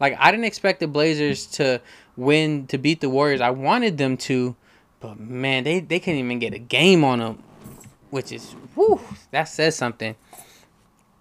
like 0.00 0.16
I 0.18 0.30
didn't 0.30 0.44
expect 0.44 0.80
the 0.80 0.86
Blazers 0.86 1.46
to 1.52 1.80
win 2.18 2.66
to 2.66 2.76
beat 2.76 3.00
the 3.00 3.08
Warriors. 3.08 3.40
I 3.40 3.48
wanted 3.48 3.96
them 3.96 4.18
to, 4.18 4.54
but 5.00 5.18
man, 5.18 5.64
they, 5.64 5.80
they 5.80 5.98
couldn't 5.98 6.20
even 6.20 6.38
get 6.38 6.52
a 6.52 6.58
game 6.58 7.04
on 7.04 7.20
them. 7.20 7.42
Which 8.10 8.32
is 8.32 8.54
whoo, 8.76 9.00
that 9.30 9.44
says 9.44 9.74
something. 9.74 10.14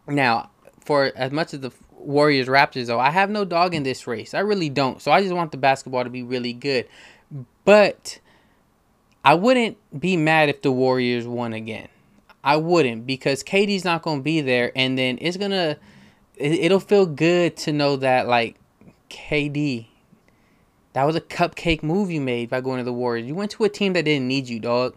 Now, 0.05 0.49
for 0.83 1.13
as 1.15 1.31
much 1.31 1.53
as 1.53 1.61
the 1.61 1.71
Warriors 1.91 2.47
Raptors 2.49 2.87
though, 2.87 2.99
I 2.99 3.11
have 3.11 3.29
no 3.29 3.45
dog 3.45 3.73
in 3.73 3.83
this 3.83 4.05
race. 4.05 4.33
I 4.33 4.39
really 4.39 4.67
don't. 4.67 5.01
So 5.01 5.13
I 5.13 5.21
just 5.21 5.33
want 5.33 5.53
the 5.53 5.57
basketball 5.57 6.03
to 6.03 6.09
be 6.09 6.23
really 6.23 6.51
good. 6.51 6.89
But 7.63 8.19
I 9.29 9.35
wouldn't 9.35 9.77
be 9.99 10.17
mad 10.17 10.49
if 10.49 10.63
the 10.63 10.71
Warriors 10.71 11.27
won 11.27 11.53
again. 11.53 11.87
I 12.43 12.55
wouldn't 12.55 13.05
because 13.05 13.43
KD's 13.43 13.85
not 13.85 14.01
going 14.01 14.21
to 14.21 14.23
be 14.23 14.41
there 14.41 14.71
and 14.75 14.97
then 14.97 15.19
it's 15.21 15.37
to 15.37 15.77
it'll 16.35 16.79
feel 16.79 17.05
good 17.05 17.55
to 17.57 17.71
know 17.71 17.95
that 17.97 18.27
like 18.27 18.55
KD 19.11 19.85
that 20.93 21.03
was 21.03 21.15
a 21.15 21.21
cupcake 21.21 21.83
move 21.83 22.09
you 22.09 22.19
made 22.21 22.49
by 22.49 22.59
going 22.59 22.79
to 22.79 22.83
the 22.83 22.91
Warriors. 22.91 23.27
You 23.27 23.35
went 23.35 23.51
to 23.51 23.65
a 23.65 23.69
team 23.69 23.93
that 23.93 24.05
didn't 24.05 24.27
need 24.27 24.49
you, 24.49 24.59
dog. 24.59 24.95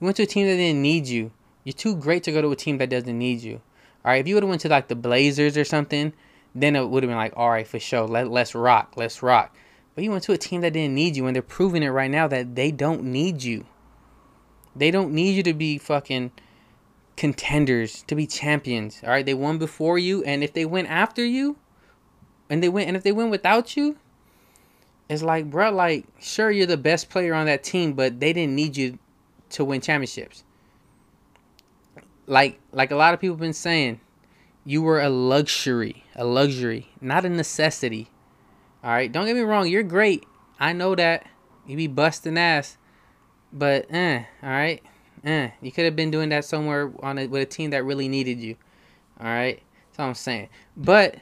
You 0.00 0.06
went 0.06 0.16
to 0.16 0.24
a 0.24 0.26
team 0.26 0.48
that 0.48 0.56
didn't 0.56 0.82
need 0.82 1.06
you. 1.06 1.30
You're 1.62 1.74
too 1.74 1.94
great 1.94 2.24
to 2.24 2.32
go 2.32 2.42
to 2.42 2.50
a 2.50 2.56
team 2.56 2.78
that 2.78 2.90
doesn't 2.90 3.16
need 3.16 3.40
you. 3.40 3.60
All 4.04 4.10
right, 4.10 4.20
if 4.20 4.26
you 4.26 4.34
would 4.34 4.42
have 4.42 4.50
went 4.50 4.62
to 4.62 4.68
like 4.68 4.88
the 4.88 4.96
Blazers 4.96 5.56
or 5.56 5.64
something, 5.64 6.12
then 6.56 6.74
it 6.74 6.88
would 6.88 7.04
have 7.04 7.08
been 7.08 7.16
like, 7.16 7.34
all 7.36 7.50
right, 7.50 7.68
for 7.68 7.78
sure, 7.78 8.08
let 8.08 8.28
let's 8.32 8.56
rock, 8.56 8.94
let's 8.96 9.22
rock. 9.22 9.56
But 9.94 10.04
you 10.04 10.10
went 10.10 10.24
to 10.24 10.32
a 10.32 10.38
team 10.38 10.60
that 10.62 10.72
didn't 10.72 10.94
need 10.94 11.16
you, 11.16 11.26
and 11.26 11.34
they're 11.34 11.42
proving 11.42 11.82
it 11.82 11.88
right 11.88 12.10
now 12.10 12.26
that 12.28 12.56
they 12.56 12.72
don't 12.72 13.04
need 13.04 13.42
you. 13.42 13.66
They 14.74 14.90
don't 14.90 15.12
need 15.12 15.36
you 15.36 15.42
to 15.44 15.54
be 15.54 15.78
fucking 15.78 16.32
contenders, 17.16 18.02
to 18.08 18.16
be 18.16 18.26
champions. 18.26 19.00
All 19.04 19.10
right, 19.10 19.24
they 19.24 19.34
won 19.34 19.58
before 19.58 19.98
you, 19.98 20.24
and 20.24 20.42
if 20.42 20.52
they 20.52 20.64
went 20.64 20.90
after 20.90 21.24
you, 21.24 21.56
and 22.50 22.62
they 22.62 22.68
went, 22.68 22.88
and 22.88 22.96
if 22.96 23.04
they 23.04 23.12
went 23.12 23.30
without 23.30 23.76
you, 23.76 23.96
it's 25.08 25.22
like, 25.22 25.50
bro, 25.50 25.70
like, 25.70 26.06
sure, 26.20 26.50
you're 26.50 26.66
the 26.66 26.76
best 26.76 27.08
player 27.08 27.34
on 27.34 27.46
that 27.46 27.62
team, 27.62 27.92
but 27.92 28.18
they 28.18 28.32
didn't 28.32 28.56
need 28.56 28.76
you 28.76 28.98
to 29.50 29.64
win 29.64 29.80
championships. 29.80 30.42
Like, 32.26 32.58
like 32.72 32.90
a 32.90 32.96
lot 32.96 33.14
of 33.14 33.20
people 33.20 33.34
have 33.34 33.40
been 33.40 33.52
saying, 33.52 34.00
you 34.64 34.82
were 34.82 35.00
a 35.00 35.10
luxury, 35.10 36.04
a 36.16 36.24
luxury, 36.24 36.88
not 37.00 37.24
a 37.24 37.28
necessity. 37.28 38.08
All 38.84 38.90
right, 38.90 39.10
don't 39.10 39.24
get 39.24 39.34
me 39.34 39.40
wrong, 39.40 39.66
you're 39.66 39.82
great. 39.82 40.26
I 40.60 40.74
know 40.74 40.94
that 40.94 41.26
you 41.66 41.74
be 41.74 41.86
busting 41.86 42.36
ass, 42.36 42.76
but 43.50 43.86
eh, 43.88 44.24
all 44.42 44.50
right, 44.50 44.82
eh, 45.24 45.52
you 45.62 45.72
could 45.72 45.86
have 45.86 45.96
been 45.96 46.10
doing 46.10 46.28
that 46.28 46.44
somewhere 46.44 46.92
on 47.00 47.16
a, 47.16 47.26
with 47.26 47.40
a 47.40 47.46
team 47.46 47.70
that 47.70 47.82
really 47.82 48.08
needed 48.08 48.40
you. 48.40 48.56
All 49.18 49.26
right, 49.26 49.62
that's 49.86 50.00
all 50.00 50.08
I'm 50.08 50.14
saying. 50.14 50.50
But 50.76 51.16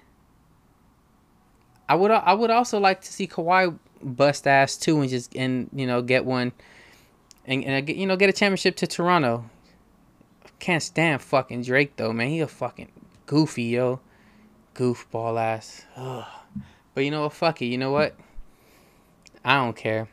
I 1.89 1.95
would 1.95 2.11
I 2.11 2.33
would 2.33 2.51
also 2.51 2.81
like 2.81 3.01
to 3.03 3.13
see 3.13 3.29
Kawhi 3.29 3.79
bust 4.03 4.49
ass 4.49 4.77
too 4.77 5.01
and 5.01 5.09
just 5.09 5.37
and 5.37 5.71
you 5.73 5.87
know 5.87 6.03
get 6.03 6.25
one 6.25 6.51
and, 7.45 7.65
and 7.65 7.89
you 7.89 8.07
know 8.07 8.17
get 8.17 8.29
a 8.29 8.33
championship 8.33 8.75
to 8.77 8.89
Toronto. 8.89 9.49
Can't 10.59 10.83
stand 10.83 11.23
fucking 11.23 11.63
Drake 11.63 11.95
though, 11.95 12.13
man. 12.13 12.29
He 12.29 12.41
a 12.41 12.49
fucking 12.49 12.91
goofy 13.27 13.65
yo, 13.65 14.01
goofball 14.75 15.41
ass. 15.41 15.87
Ugh. 15.97 16.42
But 16.95 17.05
you 17.05 17.11
know 17.11 17.23
what? 17.23 17.33
Fuck 17.33 17.63
it. 17.63 17.67
You 17.67 17.79
know 17.79 17.91
what? 17.91 18.15
I 19.45 19.57
don't 19.57 19.77
care. 19.77 20.09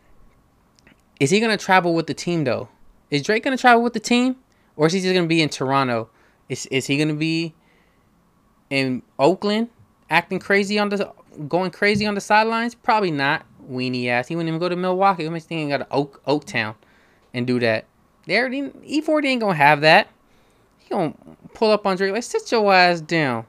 Is 1.19 1.29
he 1.29 1.39
gonna 1.39 1.57
travel 1.57 1.93
with 1.93 2.07
the 2.07 2.13
team 2.13 2.43
though? 2.43 2.69
Is 3.11 3.23
Drake 3.23 3.43
gonna 3.43 3.57
travel 3.57 3.83
with 3.83 3.93
the 3.93 3.99
team, 3.99 4.37
or 4.75 4.87
is 4.87 4.93
he 4.93 5.01
just 5.01 5.13
gonna 5.13 5.27
be 5.27 5.41
in 5.41 5.49
Toronto? 5.49 6.09
Is 6.47 6.65
is 6.67 6.87
he 6.87 6.97
gonna 6.97 7.13
be 7.13 7.53
in 8.69 9.01
Oakland, 9.17 9.69
acting 10.09 10.39
crazy 10.39 10.79
on 10.79 10.89
the 10.89 11.11
going 11.47 11.71
crazy 11.71 12.05
on 12.05 12.15
the 12.15 12.21
sidelines? 12.21 12.73
Probably 12.75 13.11
not. 13.11 13.45
Weenie 13.69 14.07
ass. 14.07 14.27
He 14.27 14.35
wouldn't 14.35 14.47
even 14.47 14.59
go 14.59 14.69
to 14.69 14.75
Milwaukee. 14.75 15.29
He 15.29 15.39
think 15.39 15.69
got 15.69 15.77
to 15.77 15.87
Oak 15.91 16.23
Oaktown 16.25 16.75
and 17.33 17.45
do 17.45 17.59
that. 17.59 17.85
They 18.25 18.37
already 18.37 18.63
E40 18.63 19.25
ain't 19.25 19.41
gonna 19.41 19.53
have 19.53 19.81
that. 19.81 20.07
He 20.79 20.89
gonna 20.89 21.13
pull 21.53 21.71
up 21.71 21.85
on 21.85 21.97
Drake 21.97 22.13
like 22.13 22.23
sit 22.23 22.51
your 22.51 22.73
ass 22.73 23.01
down. 23.01 23.45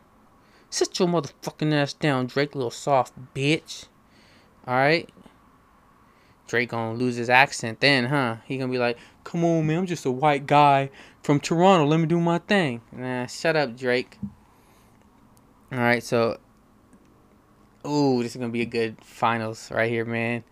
Sit 0.70 1.00
your 1.00 1.08
motherfucking 1.08 1.74
ass 1.74 1.92
down, 1.92 2.26
Drake, 2.26 2.54
little 2.54 2.70
soft 2.70 3.12
bitch. 3.34 3.86
Alright? 4.66 5.10
Drake 6.46 6.70
gonna 6.70 6.94
lose 6.94 7.16
his 7.16 7.28
accent 7.28 7.80
then, 7.80 8.06
huh? 8.06 8.36
He 8.44 8.56
gonna 8.56 8.70
be 8.70 8.78
like, 8.78 8.96
come 9.24 9.44
on, 9.44 9.66
man, 9.66 9.78
I'm 9.78 9.86
just 9.86 10.06
a 10.06 10.10
white 10.12 10.46
guy 10.46 10.90
from 11.22 11.40
Toronto. 11.40 11.86
Let 11.86 11.98
me 11.98 12.06
do 12.06 12.20
my 12.20 12.38
thing. 12.38 12.82
Nah, 12.92 13.26
shut 13.26 13.56
up, 13.56 13.76
Drake. 13.76 14.18
Alright, 15.72 16.04
so. 16.04 16.38
Ooh, 17.86 18.22
this 18.22 18.32
is 18.32 18.36
gonna 18.36 18.52
be 18.52 18.62
a 18.62 18.66
good 18.66 19.02
finals 19.04 19.70
right 19.72 19.90
here, 19.90 20.04
man. 20.04 20.44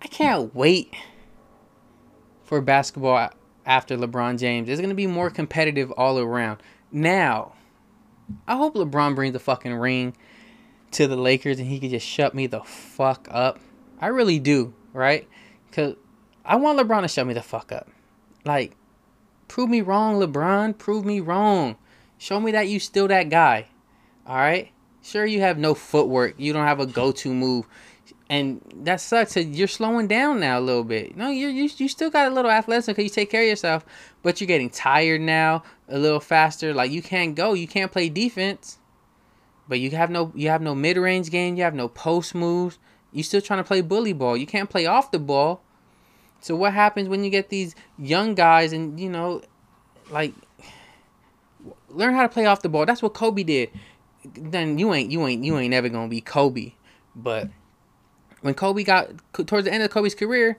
I 0.00 0.06
can't 0.06 0.54
wait 0.54 0.94
for 2.44 2.60
basketball 2.60 3.30
after 3.66 3.96
LeBron 3.96 4.38
James. 4.38 4.68
It's 4.68 4.80
gonna 4.80 4.94
be 4.94 5.06
more 5.08 5.30
competitive 5.30 5.90
all 5.92 6.20
around. 6.20 6.60
Now, 6.92 7.53
I 8.46 8.56
hope 8.56 8.74
LeBron 8.74 9.14
brings 9.14 9.32
the 9.32 9.38
fucking 9.38 9.74
ring 9.74 10.16
to 10.92 11.06
the 11.06 11.16
Lakers 11.16 11.58
and 11.58 11.68
he 11.68 11.78
can 11.78 11.90
just 11.90 12.06
shut 12.06 12.34
me 12.34 12.46
the 12.46 12.60
fuck 12.60 13.28
up. 13.30 13.58
I 14.00 14.08
really 14.08 14.38
do, 14.38 14.74
right? 14.92 15.28
Cause 15.72 15.96
I 16.44 16.56
want 16.56 16.78
LeBron 16.78 17.02
to 17.02 17.08
shut 17.08 17.26
me 17.26 17.34
the 17.34 17.42
fuck 17.42 17.72
up. 17.72 17.88
Like, 18.44 18.76
prove 19.48 19.70
me 19.70 19.80
wrong, 19.80 20.20
LeBron. 20.20 20.76
Prove 20.78 21.04
me 21.04 21.20
wrong. 21.20 21.76
Show 22.18 22.40
me 22.40 22.52
that 22.52 22.68
you 22.68 22.78
still 22.78 23.08
that 23.08 23.30
guy. 23.30 23.68
All 24.26 24.36
right. 24.36 24.70
Sure, 25.02 25.26
you 25.26 25.40
have 25.40 25.58
no 25.58 25.74
footwork. 25.74 26.34
You 26.38 26.52
don't 26.52 26.66
have 26.66 26.80
a 26.80 26.86
go-to 26.86 27.34
move, 27.34 27.66
and 28.28 28.60
that 28.84 29.00
sucks. 29.00 29.36
You're 29.36 29.68
slowing 29.68 30.08
down 30.08 30.40
now 30.40 30.58
a 30.58 30.60
little 30.60 30.84
bit. 30.84 31.16
No, 31.16 31.28
you 31.28 31.48
you 31.48 31.68
you 31.76 31.88
still 31.88 32.10
got 32.10 32.30
a 32.30 32.34
little 32.34 32.50
athleticism 32.50 32.92
because 32.92 33.04
you 33.04 33.10
take 33.10 33.30
care 33.30 33.42
of 33.42 33.48
yourself, 33.48 33.84
but 34.22 34.40
you're 34.40 34.48
getting 34.48 34.70
tired 34.70 35.20
now 35.20 35.62
a 35.88 35.98
little 35.98 36.20
faster. 36.20 36.72
Like 36.72 36.90
you 36.90 37.02
can't 37.02 37.34
go, 37.34 37.52
you 37.52 37.68
can't 37.68 37.92
play 37.92 38.08
defense. 38.08 38.78
But 39.68 39.80
you 39.80 39.90
have 39.92 40.10
no 40.10 40.32
you 40.34 40.48
have 40.48 40.62
no 40.62 40.74
mid 40.74 40.96
range 40.96 41.30
game, 41.30 41.56
you 41.56 41.62
have 41.62 41.74
no 41.74 41.88
post 41.88 42.34
moves. 42.34 42.78
You 43.12 43.22
still 43.22 43.40
trying 43.40 43.60
to 43.60 43.64
play 43.64 43.80
bully 43.80 44.12
ball. 44.12 44.36
You 44.36 44.46
can't 44.46 44.68
play 44.68 44.86
off 44.86 45.10
the 45.10 45.18
ball. 45.18 45.62
So 46.40 46.56
what 46.56 46.74
happens 46.74 47.08
when 47.08 47.24
you 47.24 47.30
get 47.30 47.48
these 47.48 47.74
young 47.98 48.34
guys 48.34 48.72
and 48.72 48.98
you 48.98 49.08
know, 49.08 49.42
like 50.10 50.34
learn 51.88 52.14
how 52.14 52.22
to 52.22 52.28
play 52.28 52.46
off 52.46 52.62
the 52.62 52.68
ball. 52.68 52.86
That's 52.86 53.02
what 53.02 53.14
Kobe 53.14 53.42
did. 53.42 53.70
Then 54.24 54.78
you 54.78 54.92
ain't 54.92 55.10
you 55.10 55.26
ain't 55.26 55.44
you 55.44 55.56
ain't 55.58 55.70
never 55.70 55.88
gonna 55.88 56.08
be 56.08 56.20
Kobe. 56.20 56.72
But 57.14 57.48
when 58.44 58.52
Kobe 58.52 58.82
got 58.82 59.08
towards 59.32 59.64
the 59.64 59.72
end 59.72 59.82
of 59.82 59.88
Kobe's 59.88 60.14
career, 60.14 60.58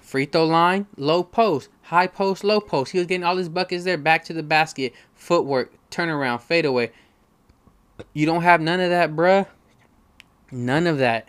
Free 0.00 0.24
throw 0.24 0.46
line, 0.46 0.88
low 0.96 1.22
post, 1.22 1.68
high 1.82 2.08
post, 2.08 2.42
low 2.42 2.60
post. 2.60 2.90
He 2.90 2.98
was 2.98 3.06
getting 3.06 3.22
all 3.22 3.36
his 3.36 3.48
buckets 3.48 3.84
there, 3.84 3.96
back 3.96 4.24
to 4.24 4.32
the 4.32 4.42
basket, 4.42 4.92
footwork, 5.14 5.72
turnaround, 5.92 6.42
fadeaway. 6.42 6.90
You 8.12 8.26
don't 8.26 8.42
have 8.42 8.60
none 8.60 8.80
of 8.80 8.90
that, 8.90 9.14
bruh. 9.14 9.46
None 10.50 10.88
of 10.88 10.98
that. 10.98 11.28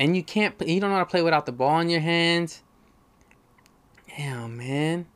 And 0.00 0.16
you 0.16 0.24
can't, 0.24 0.52
you 0.66 0.80
don't 0.80 0.90
know 0.90 0.96
how 0.96 1.04
to 1.04 1.10
play 1.10 1.22
without 1.22 1.46
the 1.46 1.52
ball 1.52 1.78
in 1.78 1.88
your 1.88 2.00
hands. 2.00 2.64
Damn, 4.16 4.56
man. 4.56 5.06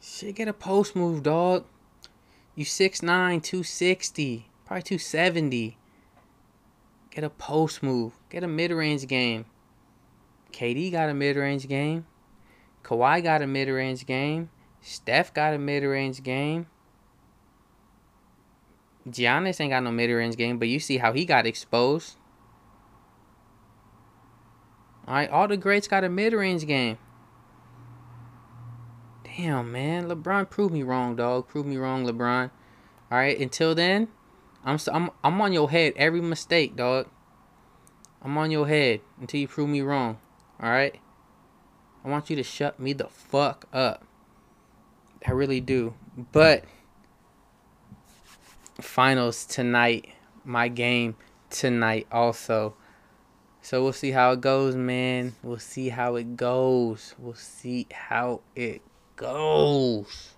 Shit, 0.00 0.36
get 0.36 0.46
a 0.46 0.52
post 0.52 0.94
move, 0.94 1.24
dog. 1.24 1.64
You 2.54 2.64
6'9, 2.64 3.02
260, 3.02 4.48
probably 4.64 4.82
270. 4.82 5.76
Get 7.16 7.24
a 7.24 7.30
post 7.30 7.82
move. 7.82 8.12
Get 8.28 8.44
a 8.44 8.46
mid 8.46 8.70
range 8.70 9.06
game. 9.08 9.46
KD 10.52 10.92
got 10.92 11.08
a 11.08 11.14
mid 11.14 11.36
range 11.36 11.66
game. 11.66 12.04
Kawhi 12.84 13.22
got 13.22 13.40
a 13.40 13.46
mid 13.46 13.68
range 13.68 14.04
game. 14.04 14.50
Steph 14.82 15.32
got 15.32 15.54
a 15.54 15.58
mid 15.58 15.82
range 15.82 16.22
game. 16.22 16.66
Giannis 19.08 19.58
ain't 19.62 19.70
got 19.70 19.82
no 19.82 19.92
mid 19.92 20.10
range 20.10 20.36
game, 20.36 20.58
but 20.58 20.68
you 20.68 20.78
see 20.78 20.98
how 20.98 21.14
he 21.14 21.24
got 21.24 21.46
exposed. 21.46 22.16
All 25.08 25.14
right, 25.14 25.30
all 25.30 25.48
the 25.48 25.56
greats 25.56 25.88
got 25.88 26.04
a 26.04 26.10
mid 26.10 26.34
range 26.34 26.66
game. 26.66 26.98
Damn, 29.24 29.72
man, 29.72 30.06
LeBron 30.06 30.50
proved 30.50 30.74
me 30.74 30.82
wrong, 30.82 31.16
dog. 31.16 31.48
Prove 31.48 31.64
me 31.64 31.78
wrong, 31.78 32.04
LeBron. 32.04 32.50
All 33.10 33.16
right, 33.16 33.40
until 33.40 33.74
then, 33.74 34.08
I'm 34.66 34.78
I'm 34.92 35.10
I'm 35.22 35.40
on 35.40 35.52
your 35.52 35.70
head 35.70 35.92
every 35.96 36.20
mistake, 36.20 36.74
dog. 36.74 37.06
I'm 38.20 38.36
on 38.36 38.50
your 38.50 38.66
head 38.66 39.00
until 39.20 39.38
you 39.40 39.46
prove 39.46 39.68
me 39.68 39.80
wrong. 39.80 40.18
All 40.60 40.68
right. 40.68 40.98
I 42.04 42.08
want 42.08 42.28
you 42.30 42.36
to 42.36 42.42
shut 42.42 42.80
me 42.80 42.92
the 42.92 43.08
fuck 43.08 43.66
up. 43.72 44.04
I 45.24 45.30
really 45.30 45.60
do. 45.60 45.94
But 46.32 46.64
finals 48.80 49.44
tonight, 49.44 50.08
my 50.44 50.66
game 50.66 51.16
tonight 51.48 52.08
also. 52.10 52.74
So 53.62 53.82
we'll 53.82 53.92
see 53.92 54.12
how 54.12 54.32
it 54.32 54.40
goes, 54.40 54.74
man. 54.74 55.34
We'll 55.42 55.58
see 55.58 55.88
how 55.88 56.16
it 56.16 56.36
goes. 56.36 57.14
We'll 57.18 57.34
see 57.34 57.86
how 57.92 58.40
it 58.54 58.82
goes. 59.16 60.35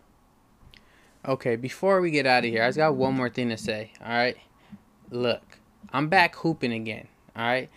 Okay, 1.26 1.56
before 1.56 2.00
we 2.00 2.10
get 2.10 2.26
out 2.26 2.44
of 2.44 2.50
here, 2.50 2.62
I 2.62 2.68
just 2.68 2.78
got 2.78 2.94
one 2.94 3.14
more 3.14 3.28
thing 3.28 3.48
to 3.48 3.56
say. 3.56 3.92
All 4.04 4.08
right. 4.08 4.37
Look, 5.10 5.58
I'm 5.92 6.08
back 6.08 6.37
hooping 6.37 6.72
again. 6.72 7.08
All 7.34 7.44
right. 7.44 7.70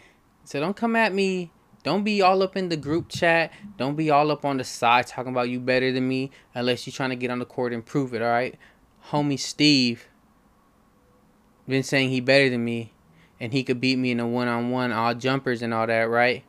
So 0.44 0.60
don't 0.60 0.76
come 0.76 0.96
at 0.96 1.14
me. 1.14 1.52
Don't 1.84 2.04
be 2.04 2.22
all 2.22 2.44
up 2.44 2.56
in 2.56 2.70
the 2.70 2.78
group 2.78 3.10
chat. 3.10 3.52
Don't 3.78 3.96
be 3.96 4.12
all 4.12 4.30
up 4.32 4.46
on 4.46 4.58
the 4.58 4.64
side 4.64 5.08
talking 5.08 5.32
about 5.32 5.50
you 5.50 5.60
better 5.60 5.92
than 5.92 6.08
me 6.08 6.30
unless 6.54 6.86
you're 6.86 6.94
trying 6.94 7.10
to 7.10 7.16
get 7.16 7.32
on 7.32 7.40
the 7.40 7.46
court 7.46 7.74
and 7.74 7.86
prove 7.86 8.14
it. 8.14 8.22
All 8.22 8.30
right. 8.30 8.56
Homie 9.08 9.40
Steve 9.40 10.08
been 11.68 11.84
saying 11.84 12.10
he 12.10 12.20
better 12.20 12.50
than 12.50 12.64
me 12.64 12.94
and 13.40 13.54
he 13.54 13.64
could 13.64 13.82
beat 13.82 13.98
me 13.98 14.12
in 14.12 14.20
a 14.20 14.28
one-on-one 14.28 14.92
all 14.92 15.16
jumpers 15.16 15.64
and 15.64 15.74
all 15.74 15.88
that, 15.88 16.04
right? 16.04 16.44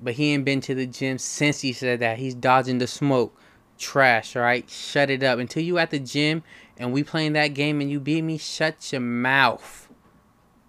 But 0.00 0.14
he 0.14 0.32
ain't 0.32 0.44
been 0.44 0.60
to 0.62 0.74
the 0.74 0.86
gym 0.86 1.18
since 1.18 1.60
he 1.60 1.72
said 1.72 2.00
that. 2.00 2.18
He's 2.18 2.34
dodging 2.34 2.78
the 2.78 2.86
smoke. 2.86 3.36
Trash, 3.80 4.36
all 4.36 4.42
right? 4.42 4.68
Shut 4.70 5.10
it 5.10 5.22
up. 5.22 5.38
Until 5.38 5.62
you 5.62 5.78
at 5.78 5.90
the 5.90 5.98
gym 5.98 6.44
and 6.76 6.92
we 6.92 7.02
playing 7.02 7.32
that 7.32 7.48
game 7.48 7.80
and 7.80 7.90
you 7.90 7.98
beat 7.98 8.22
me, 8.22 8.38
shut 8.38 8.92
your 8.92 9.00
mouth. 9.00 9.88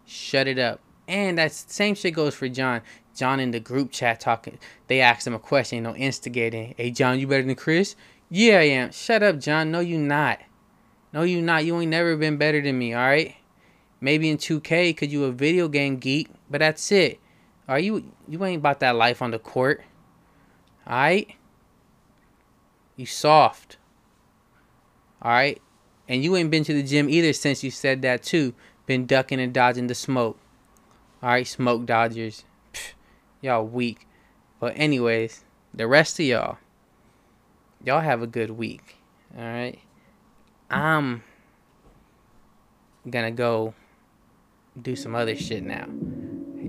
Shut 0.06 0.48
it 0.48 0.58
up. 0.58 0.80
And 1.08 1.38
that 1.38 1.52
same 1.52 1.94
shit 1.94 2.16
goes 2.16 2.34
for 2.34 2.48
John. 2.48 2.82
John 3.14 3.42
in 3.42 3.52
the 3.52 3.60
group 3.60 3.92
chat 3.92 4.22
talking. 4.22 4.58
They 4.88 5.02
asked 5.02 5.28
him 5.28 5.34
a 5.34 5.40
question, 5.40 5.76
you 5.78 5.82
know, 5.84 5.96
instigating. 5.96 6.74
Hey, 6.78 6.92
John, 6.92 7.20
you 7.20 7.28
better 7.28 7.44
than 7.44 7.56
Chris? 7.56 7.96
Yeah, 8.30 8.60
I 8.60 8.64
am. 8.64 8.92
Shut 8.94 9.22
up, 9.22 9.40
John. 9.40 9.72
No, 9.72 9.82
you 9.82 9.98
not. 9.98 10.40
No, 11.12 11.24
you 11.24 11.42
not. 11.42 11.66
You 11.66 11.80
ain't 11.82 11.92
never 11.92 12.16
been 12.16 12.38
better 12.38 12.62
than 12.62 12.78
me, 12.78 12.94
all 12.94 13.02
right? 13.02 13.36
Maybe 14.00 14.30
in 14.30 14.38
2K, 14.38 14.92
because 14.92 15.12
you 15.12 15.26
a 15.26 15.32
video 15.32 15.68
game 15.68 15.98
geek, 15.98 16.30
but 16.50 16.60
that's 16.60 16.92
it. 16.94 17.20
Are 17.68 17.80
you 17.80 18.12
you 18.28 18.44
ain't 18.46 18.60
about 18.60 18.80
that 18.80 18.96
life 18.96 19.22
on 19.22 19.32
the 19.32 19.40
court. 19.40 19.84
Alright? 20.88 21.36
You 23.02 23.08
soft. 23.08 23.78
Alright? 25.26 25.60
And 26.08 26.24
you 26.24 26.36
ain't 26.36 26.52
been 26.52 26.64
to 26.66 26.74
the 26.76 26.84
gym 26.84 27.10
either 27.10 27.34
since 27.34 27.64
you 27.64 27.72
said 27.72 28.04
that 28.04 28.22
too. 28.22 28.54
Been 28.86 29.08
ducking 29.08 29.40
and 29.40 29.52
dodging 29.52 29.88
the 29.88 29.96
smoke. 29.96 30.38
Alright, 31.24 31.48
smoke 31.48 31.88
dodgers. 31.88 32.46
Pff, 32.72 32.94
y'all 33.42 33.66
weak. 33.66 34.06
But 34.60 34.74
anyways, 34.76 35.46
the 35.74 35.88
rest 35.88 36.20
of 36.20 36.28
y'all, 36.28 36.60
y'all 37.84 38.02
have 38.02 38.22
a 38.22 38.28
good 38.28 38.52
week. 38.52 38.98
Alright? 39.36 39.80
I'm 40.70 41.24
gonna 43.10 43.32
go 43.32 43.74
do 44.80 44.96
some 44.96 45.16
other 45.16 45.36
shit 45.36 45.64
now. 45.64 45.88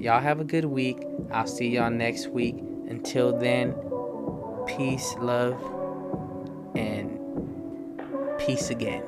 Y'all 0.00 0.22
have 0.22 0.40
a 0.40 0.44
good 0.44 0.64
week. 0.64 0.96
I'll 1.30 1.46
see 1.46 1.68
y'all 1.68 1.90
next 1.90 2.28
week. 2.28 2.56
Until 2.88 3.38
then, 3.38 3.74
peace, 4.66 5.14
love, 5.18 5.60
and 6.74 7.18
peace 8.38 8.70
again. 8.70 9.02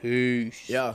Peace. 0.00 0.68
Yeah. 0.68 0.94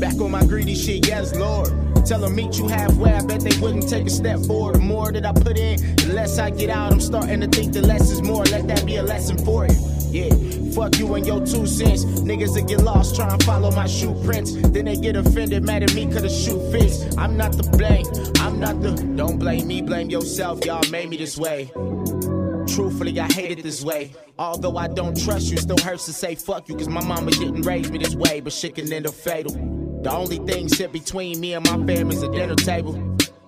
Back 0.00 0.14
on 0.20 0.30
my 0.32 0.44
greedy 0.44 0.74
shit, 0.74 1.06
yes, 1.06 1.34
Lord. 1.34 1.68
Tell 2.04 2.20
them 2.20 2.34
meet 2.34 2.58
you 2.58 2.66
halfway, 2.66 3.12
I 3.12 3.24
bet 3.24 3.40
they 3.42 3.56
wouldn't 3.60 3.88
take 3.88 4.06
a 4.06 4.10
step 4.10 4.40
forward. 4.40 4.74
The 4.74 4.80
more 4.80 5.12
that 5.12 5.24
I 5.24 5.32
put 5.32 5.56
in, 5.56 5.78
the 5.96 6.12
less 6.12 6.38
I 6.38 6.50
get 6.50 6.70
out. 6.70 6.92
I'm 6.92 7.00
starting 7.00 7.40
to 7.40 7.46
think 7.46 7.72
the 7.72 7.82
less 7.82 8.10
is 8.10 8.22
more. 8.22 8.44
Let 8.44 8.66
that 8.66 8.84
be 8.84 8.96
a 8.96 9.02
lesson 9.02 9.38
for 9.38 9.66
you. 9.66 9.74
Yeah, 10.10 10.28
fuck 10.74 10.98
you 10.98 11.14
and 11.14 11.24
your 11.26 11.46
two 11.46 11.66
cents. 11.66 12.04
Niggas 12.04 12.54
that 12.54 12.66
get 12.68 12.82
lost 12.82 13.14
trying 13.14 13.38
to 13.38 13.46
follow 13.46 13.70
my 13.70 13.86
shoe 13.86 14.14
prints. 14.24 14.52
Then 14.52 14.86
they 14.86 14.96
get 14.96 15.16
offended, 15.16 15.62
mad 15.62 15.84
at 15.84 15.94
me 15.94 16.06
cause 16.06 16.22
the 16.22 16.28
shoe 16.28 16.60
fits. 16.72 17.16
I'm 17.16 17.36
not 17.36 17.52
the 17.52 17.62
blame, 17.78 18.04
I'm 18.40 18.58
not 18.58 18.82
the. 18.82 18.90
Don't 19.16 19.38
blame 19.38 19.68
me, 19.68 19.80
blame 19.80 20.10
yourself. 20.10 20.64
Y'all 20.64 20.82
made 20.90 21.08
me 21.08 21.16
this 21.16 21.38
way. 21.38 21.70
Truthfully, 22.74 23.20
I 23.20 23.30
hate 23.30 23.58
it 23.58 23.62
this 23.62 23.84
way. 23.84 24.12
Although 24.38 24.78
I 24.78 24.88
don't 24.88 25.14
trust 25.22 25.50
you, 25.50 25.58
still 25.58 25.76
hurts 25.78 26.06
to 26.06 26.12
say 26.14 26.34
fuck 26.34 26.70
you, 26.70 26.76
cause 26.76 26.88
my 26.88 27.04
mama 27.04 27.30
didn't 27.30 27.62
raise 27.62 27.90
me 27.90 27.98
this 27.98 28.14
way, 28.14 28.40
but 28.40 28.52
shit 28.52 28.76
can 28.76 28.90
end 28.90 29.06
up 29.06 29.12
fatal. 29.12 29.52
The 30.02 30.10
only 30.10 30.38
thing 30.38 30.68
sit 30.68 30.90
between 30.90 31.38
me 31.38 31.52
and 31.52 31.64
my 31.66 31.76
family's 31.86 32.22
a 32.22 32.32
dinner 32.32 32.54
table. 32.54 32.94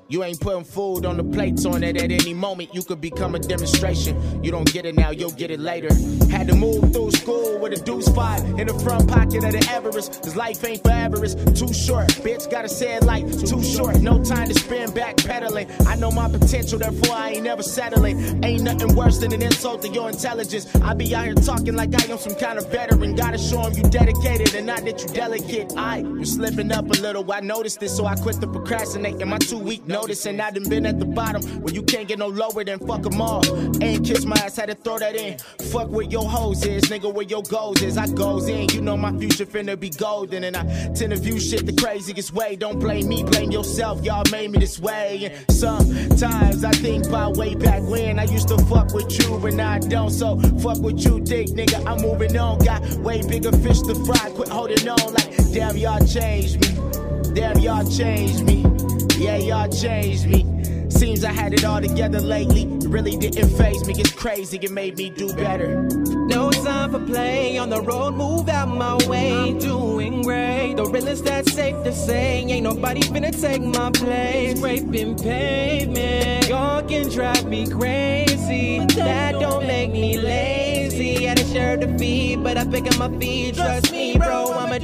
You 0.09 0.23
ain't 0.23 0.39
putting 0.39 0.65
food 0.65 1.07
on 1.07 1.17
the 1.17 1.25
plates 1.25 1.65
on 1.65 1.83
it 1.83 1.97
at 1.97 2.11
any 2.13 2.35
moment. 2.35 2.75
You 2.75 2.83
could 2.83 3.01
become 3.01 3.35
a 3.35 3.39
demonstration. 3.39 4.45
You 4.45 4.51
don't 4.51 4.71
get 4.71 4.85
it 4.85 4.95
now, 4.95 5.11
you'll 5.11 5.31
get 5.31 5.51
it 5.51 5.61
later. 5.61 5.89
Had 6.31 6.49
to 6.49 6.55
move 6.55 6.93
through 6.93 7.13
school 7.13 7.59
with 7.59 7.73
a 7.73 7.83
deuce 7.83 8.09
five 8.09 8.43
in 8.59 8.67
the 8.67 8.75
front 8.81 9.09
pocket 9.09 9.45
of 9.45 9.53
the 9.53 9.67
Everest. 9.73 10.23
Cause 10.23 10.37
life 10.37 10.63
ain't 10.65 10.83
forever, 10.83 11.25
it's 11.25 11.35
too 11.59 11.73
short. 11.73 12.09
Bitch, 12.23 12.51
gotta 12.51 12.69
say 12.69 12.97
it 12.97 13.05
like 13.05 13.25
too 13.47 13.63
short. 13.63 14.01
No 14.01 14.23
time 14.23 14.49
to 14.49 14.55
spend 14.55 14.95
back 14.95 15.17
pedaling. 15.17 15.69
I 15.87 15.97
know 15.97 16.11
my 16.11 16.29
potential, 16.29 16.79
therefore 16.79 17.15
I 17.15 17.31
ain't 17.31 17.45
never 17.45 17.63
settling. 17.63 18.45
Ain't 18.45 18.63
nothing 18.63 18.95
worse 18.95 19.19
than 19.19 19.33
an 19.33 19.43
insult 19.43 19.81
to 19.83 19.89
your 19.89 20.11
intelligence. 20.11 20.67
I 20.77 20.93
be 20.93 21.15
out 21.15 21.25
here 21.25 21.35
talking 21.35 21.77
like 21.77 21.95
I 21.99 22.13
am 22.13 22.19
some 22.19 22.35
kind 22.35 22.59
of 22.59 22.71
veteran. 22.71 23.15
Gotta 23.15 23.39
show 23.39 23.63
'em 23.63 23.73
you 23.73 23.85
dedicated 23.85 24.55
and 24.55 24.67
not 24.67 24.85
that 24.85 25.01
you 25.03 25.09
delicate. 25.09 25.73
I, 25.79 25.99
you 25.99 26.27
slipping 26.27 26.71
up 26.73 26.85
a 26.85 27.01
little. 27.01 27.25
I 27.33 27.41
noticed 27.41 27.81
this, 27.81 27.97
so 27.97 28.05
I 28.05 28.17
quit 28.17 28.39
the 28.41 28.49
procrastinating. 28.49 29.27
My 29.29 29.39
two 29.39 29.59
week 29.59 29.87
notice, 29.87 29.94
and 29.95 30.43
I 30.43 30.51
done 30.51 30.69
been 30.69 30.87
at 30.87 30.99
the 30.99 31.05
bottom 31.05 31.43
where 31.63 31.73
you 31.73 31.83
can't 31.83 32.09
get 32.09 32.19
no 32.19 32.27
lower 32.27 32.65
than 32.65 32.81
fuck 32.81 33.07
'em 33.07 33.21
all. 33.21 33.43
Ain't 33.81 34.05
kiss 34.05 34.25
my 34.25 34.37
ass, 34.37 34.57
had 34.57 34.69
to 34.69 34.75
throw 34.75 34.99
that 34.99 35.15
in. 35.15 35.39
Fuck 35.71 35.89
where 35.91 36.05
your 36.05 36.29
hoes 36.29 36.65
is, 36.67 36.83
nigga, 36.85 37.13
where 37.13 37.25
your 37.25 37.43
goals 37.45 37.81
is. 37.81 37.97
I 37.97 38.09
goes 38.09 38.49
in, 38.49 38.69
you 38.71 38.81
know 38.81 38.97
my 38.97 39.17
future 39.19 39.47
finna 39.47 39.79
be 39.79 39.91
golden, 39.91 40.45
and 40.45 40.57
I 40.57 40.65
tend 40.95 41.13
to 41.13 41.17
view 41.17 41.39
shit 41.39 41.65
the 41.67 41.73
craziest 41.73 42.33
way. 42.33 42.57
Don't 42.57 42.81
blame 42.81 43.07
me, 43.07 43.23
blame 43.23 43.53
yourself. 43.53 44.03
Y'all 44.05 44.25
made 44.33 44.51
me 44.51 44.59
this 44.59 44.81
way. 44.81 45.31
And 45.31 45.51
sometimes 45.51 46.65
I 46.65 46.73
think 46.73 47.07
about 47.07 47.37
way 47.37 47.55
back 47.55 47.83
when 47.83 48.19
I 48.19 48.25
used 48.25 48.49
to 48.49 48.59
fuck 48.67 48.93
with 48.95 49.17
you, 49.21 49.39
but 49.39 49.55
now 49.55 49.71
I 49.71 49.79
don't. 49.79 50.11
So 50.11 50.41
fuck 50.59 50.79
what 50.79 50.99
you 51.05 51.25
think, 51.25 51.51
nigga. 51.51 51.87
I'm 51.87 52.03
moving 52.03 52.37
on. 52.37 52.59
Got 52.59 52.83
way 52.99 53.23
bigger 53.23 53.53
fish 53.53 53.81
to 53.83 53.95
fry. 54.05 54.31
Quit 54.31 54.49
holding 54.49 54.89
on 54.89 55.15
like 55.15 55.53
damn 55.53 55.77
y'all 55.77 56.05
changed 56.05 56.61
me. 56.63 57.33
Damn 57.33 57.59
y'all 57.61 57.89
changed 57.89 58.45
me. 58.45 58.74
Yeah, 59.17 59.37
y'all 59.37 59.69
changed 59.69 60.27
me. 60.27 60.91
Seems 60.91 61.25
I 61.25 61.33
had 61.33 61.55
it 61.55 61.65
all 61.65 61.81
together 61.81 62.21
lately. 62.21 62.63
It 62.63 62.89
really 62.89 63.17
didn't 63.17 63.49
phase 63.51 63.87
me. 63.87 63.95
It's 63.97 64.13
crazy. 64.13 64.59
It 64.61 64.71
made 64.71 64.97
me 64.97 65.11
do 65.11 65.33
better. 65.35 65.83
No 66.27 66.51
time 66.51 66.91
for 66.91 67.01
play 67.01 67.57
on 67.59 67.71
the 67.71 67.81
road, 67.81 68.15
move 68.15 68.49
out 68.49 68.69
my 68.69 68.97
way. 69.07 69.57
Doing 69.59 70.23
great, 70.23 70.75
the 70.75 70.87
realest 70.87 71.25
that's 71.25 71.53
safe 71.53 71.83
to 71.85 71.93
say. 71.93 72.45
Ain't 72.45 72.65
nobody 72.65 73.03
finna 73.03 73.39
take 73.39 73.63
my 73.63 73.91
place. 73.91 74.59
Scraping 74.59 75.17
pavement, 75.17 76.49
y'all 76.49 76.83
can 76.83 77.09
drive 77.09 77.47
me 77.47 77.67
crazy. 77.69 78.85
That 78.97 79.33
don't 79.39 79.67
make 79.67 79.93
me 79.93 80.19
lazy. 80.19 81.25
Had 81.25 81.39
a 81.39 81.45
shirt 81.47 81.81
to 81.83 81.99
feed, 81.99 82.43
but 82.43 82.57
I 82.57 82.65
pick 82.67 82.87
up 82.87 82.99
my 82.99 83.11
feet. 83.19 83.55
Trust 83.55 83.93
me, 83.93 84.17
bro, 84.17 84.53
I'ma 84.53 84.79
do 84.79 84.84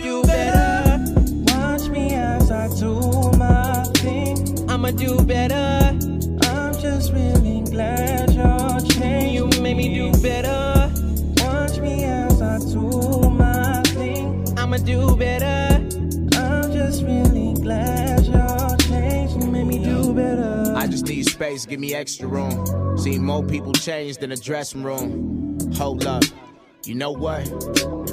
I'ma 4.83 4.93
do 4.93 5.23
better. 5.27 5.95
I'm 6.49 6.73
just 6.81 7.13
really 7.13 7.61
glad 7.71 8.33
you're 8.33 8.81
changed. 8.89 9.35
You 9.35 9.63
made 9.63 9.77
me 9.77 9.95
do 9.95 10.11
better. 10.23 10.91
Watch 11.45 11.79
me 11.81 12.05
as 12.05 12.41
I 12.41 12.59
do 12.61 13.29
my 13.29 13.83
thing. 13.89 14.43
I'ma 14.57 14.79
do 14.79 15.15
better. 15.17 15.85
I'm 16.35 16.73
just 16.73 17.03
really 17.03 17.53
glad 17.61 18.25
you're 18.25 18.77
changed. 18.89 19.45
You 19.45 19.51
made 19.51 19.67
me 19.67 19.85
do 19.85 20.15
better. 20.15 20.73
I 20.75 20.87
just 20.87 21.07
need 21.07 21.29
space, 21.29 21.67
give 21.67 21.79
me 21.79 21.93
extra 21.93 22.27
room. 22.27 22.97
Seen 22.97 23.23
more 23.23 23.45
people 23.45 23.75
change 23.75 24.17
than 24.17 24.33
a 24.33 24.37
dressing 24.37 24.83
room. 24.83 25.59
Hold 25.75 26.07
up, 26.07 26.25
you 26.87 26.95
know 26.95 27.13
what? 27.13 27.45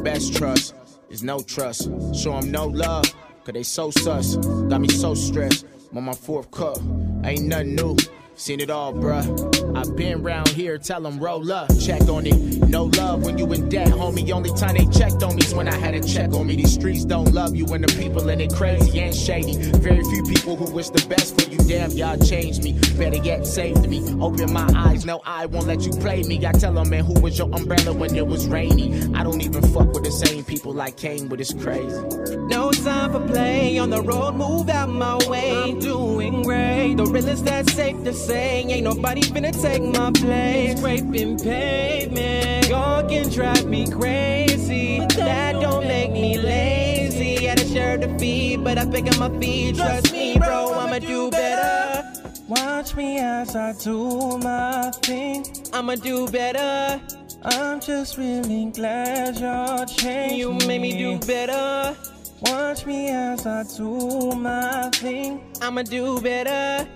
Best 0.04 0.36
trust 0.36 0.76
is 1.10 1.24
no 1.24 1.40
trust. 1.40 1.90
Show 2.14 2.36
'em 2.36 2.52
no 2.52 2.66
love, 2.68 3.06
cause 3.46 3.54
they 3.54 3.64
so 3.64 3.90
sus. 3.90 4.36
Got 4.68 4.82
me 4.82 4.90
so 4.90 5.14
stressed. 5.14 5.66
I'm 5.92 5.98
on 6.00 6.04
my 6.04 6.14
fourth 6.14 6.52
cup, 6.52 6.78
ain't 7.24 7.46
nothing 7.46 7.76
new. 7.76 7.96
Seen 8.38 8.60
it 8.60 8.70
all, 8.70 8.94
bruh. 8.94 9.76
I've 9.76 9.96
been 9.96 10.22
round 10.22 10.50
here, 10.50 10.78
tell 10.78 11.02
them 11.02 11.18
roll 11.18 11.52
up, 11.52 11.70
check 11.80 12.04
on 12.04 12.28
it. 12.28 12.36
No 12.70 12.84
love 12.84 13.26
when 13.26 13.40
you 13.40 13.52
in 13.52 13.68
debt, 13.68 13.88
homie. 13.88 14.30
Only 14.32 14.52
time 14.52 14.76
they 14.76 14.86
checked 14.86 15.24
on 15.24 15.36
me 15.36 15.42
is 15.42 15.56
when 15.56 15.68
I 15.68 15.76
had 15.76 15.96
a 15.96 16.02
check 16.02 16.32
on 16.34 16.46
me. 16.46 16.56
These 16.56 16.74
streets 16.74 17.04
don't 17.04 17.34
love 17.34 17.56
you 17.56 17.66
when 17.66 17.82
the 17.82 17.88
people 17.88 18.30
in 18.30 18.40
it 18.40 18.54
crazy 18.54 19.00
and 19.00 19.14
shady. 19.16 19.58
Very 19.80 20.04
few 20.04 20.24
people 20.24 20.56
who 20.56 20.72
wish 20.72 20.90
the 20.90 21.04
best 21.08 21.42
for 21.42 21.50
you, 21.50 21.58
damn, 21.68 21.90
y'all 21.92 22.16
changed 22.18 22.64
me. 22.64 22.74
Better 22.96 23.18
yet, 23.18 23.48
saved 23.48 23.90
me. 23.90 24.04
Open 24.22 24.54
my 24.54 24.70
eyes, 24.76 25.04
no, 25.04 25.20
I 25.26 25.48
won't 25.48 25.66
let 25.66 25.82
you 25.82 25.92
play 25.94 26.22
me. 26.22 26.46
I 26.46 26.52
tell 26.52 26.74
them, 26.74 26.90
man, 26.90 27.06
who 27.06 27.20
was 27.20 27.40
your 27.40 27.50
umbrella 27.54 27.92
when 27.92 28.16
it 28.16 28.26
was 28.26 28.48
rainy? 28.48 29.14
I 29.16 29.24
don't 29.24 29.42
even 29.42 29.64
fuck 29.74 29.92
with 29.94 30.04
the 30.04 30.12
same 30.12 30.44
people 30.44 30.74
like 30.74 30.96
Kane, 30.96 31.28
but 31.28 31.42
it's 31.42 31.54
crazy. 31.54 32.02
No 32.48 32.72
time 32.72 33.14
for 33.14 33.28
play 33.28 33.80
on 33.80 33.90
the 33.90 34.02
road, 34.04 34.36
move 34.36 34.70
out 34.70 34.90
my 34.90 35.18
way. 35.28 35.52
I'm 35.52 35.80
doing 35.80 36.44
great. 36.44 36.96
The 36.98 37.06
realest 37.06 37.44
that's 37.44 37.74
safe 37.74 38.04
to 38.04 38.14
say. 38.14 38.27
Ain't 38.30 38.84
nobody 38.84 39.22
finna 39.22 39.52
take 39.60 39.82
my 39.82 40.12
place. 40.12 40.78
Scraping 40.78 41.38
pavement, 41.38 42.68
y'all 42.68 43.08
can 43.08 43.30
drive 43.30 43.66
me 43.66 43.90
crazy. 43.90 45.00
But 45.00 45.10
that 45.16 45.54
don't 45.54 45.88
make 45.88 46.12
me 46.12 46.38
lazy. 46.38 47.46
Had 47.46 47.60
a 47.60 47.66
shirt 47.66 48.02
to 48.02 48.20
feed, 48.20 48.64
but 48.64 48.78
I 48.78 48.86
pick 48.86 49.08
up 49.08 49.18
my 49.18 49.30
feet. 49.40 49.78
Trust 49.78 50.12
me, 50.12 50.38
bro, 50.38 50.74
I'ma 50.74 51.00
do 51.00 51.32
better. 51.32 52.04
Watch 52.48 52.96
me 52.96 53.20
as 53.20 53.56
I 53.56 53.74
do 53.74 54.38
my 54.38 54.92
thing. 55.02 55.46
I'ma 55.74 55.96
do 55.96 56.28
better. 56.28 57.02
I'm 57.44 57.80
just 57.80 58.18
really 58.18 58.66
glad 58.72 59.40
you're 59.40 59.86
changing. 59.86 60.40
You 60.40 60.54
made 60.68 60.82
me 60.82 60.98
do 60.98 61.18
better. 61.26 61.96
Watch 62.42 62.86
me 62.86 63.10
as 63.10 63.46
I 63.48 63.64
do 63.76 64.32
my 64.34 64.90
thing. 64.94 65.42
I'ma 65.62 65.82
do 65.82 66.22
better. 66.22 66.88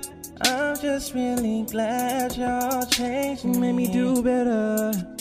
I'm 0.44 0.80
just 0.80 1.14
really 1.14 1.64
glad 1.64 2.36
y'all 2.36 2.86
changed 2.88 3.46
You 3.46 3.54
made 3.54 3.74
me 3.74 3.88
do 3.92 4.16
mm-hmm. 4.16 4.24
better. 4.24 5.21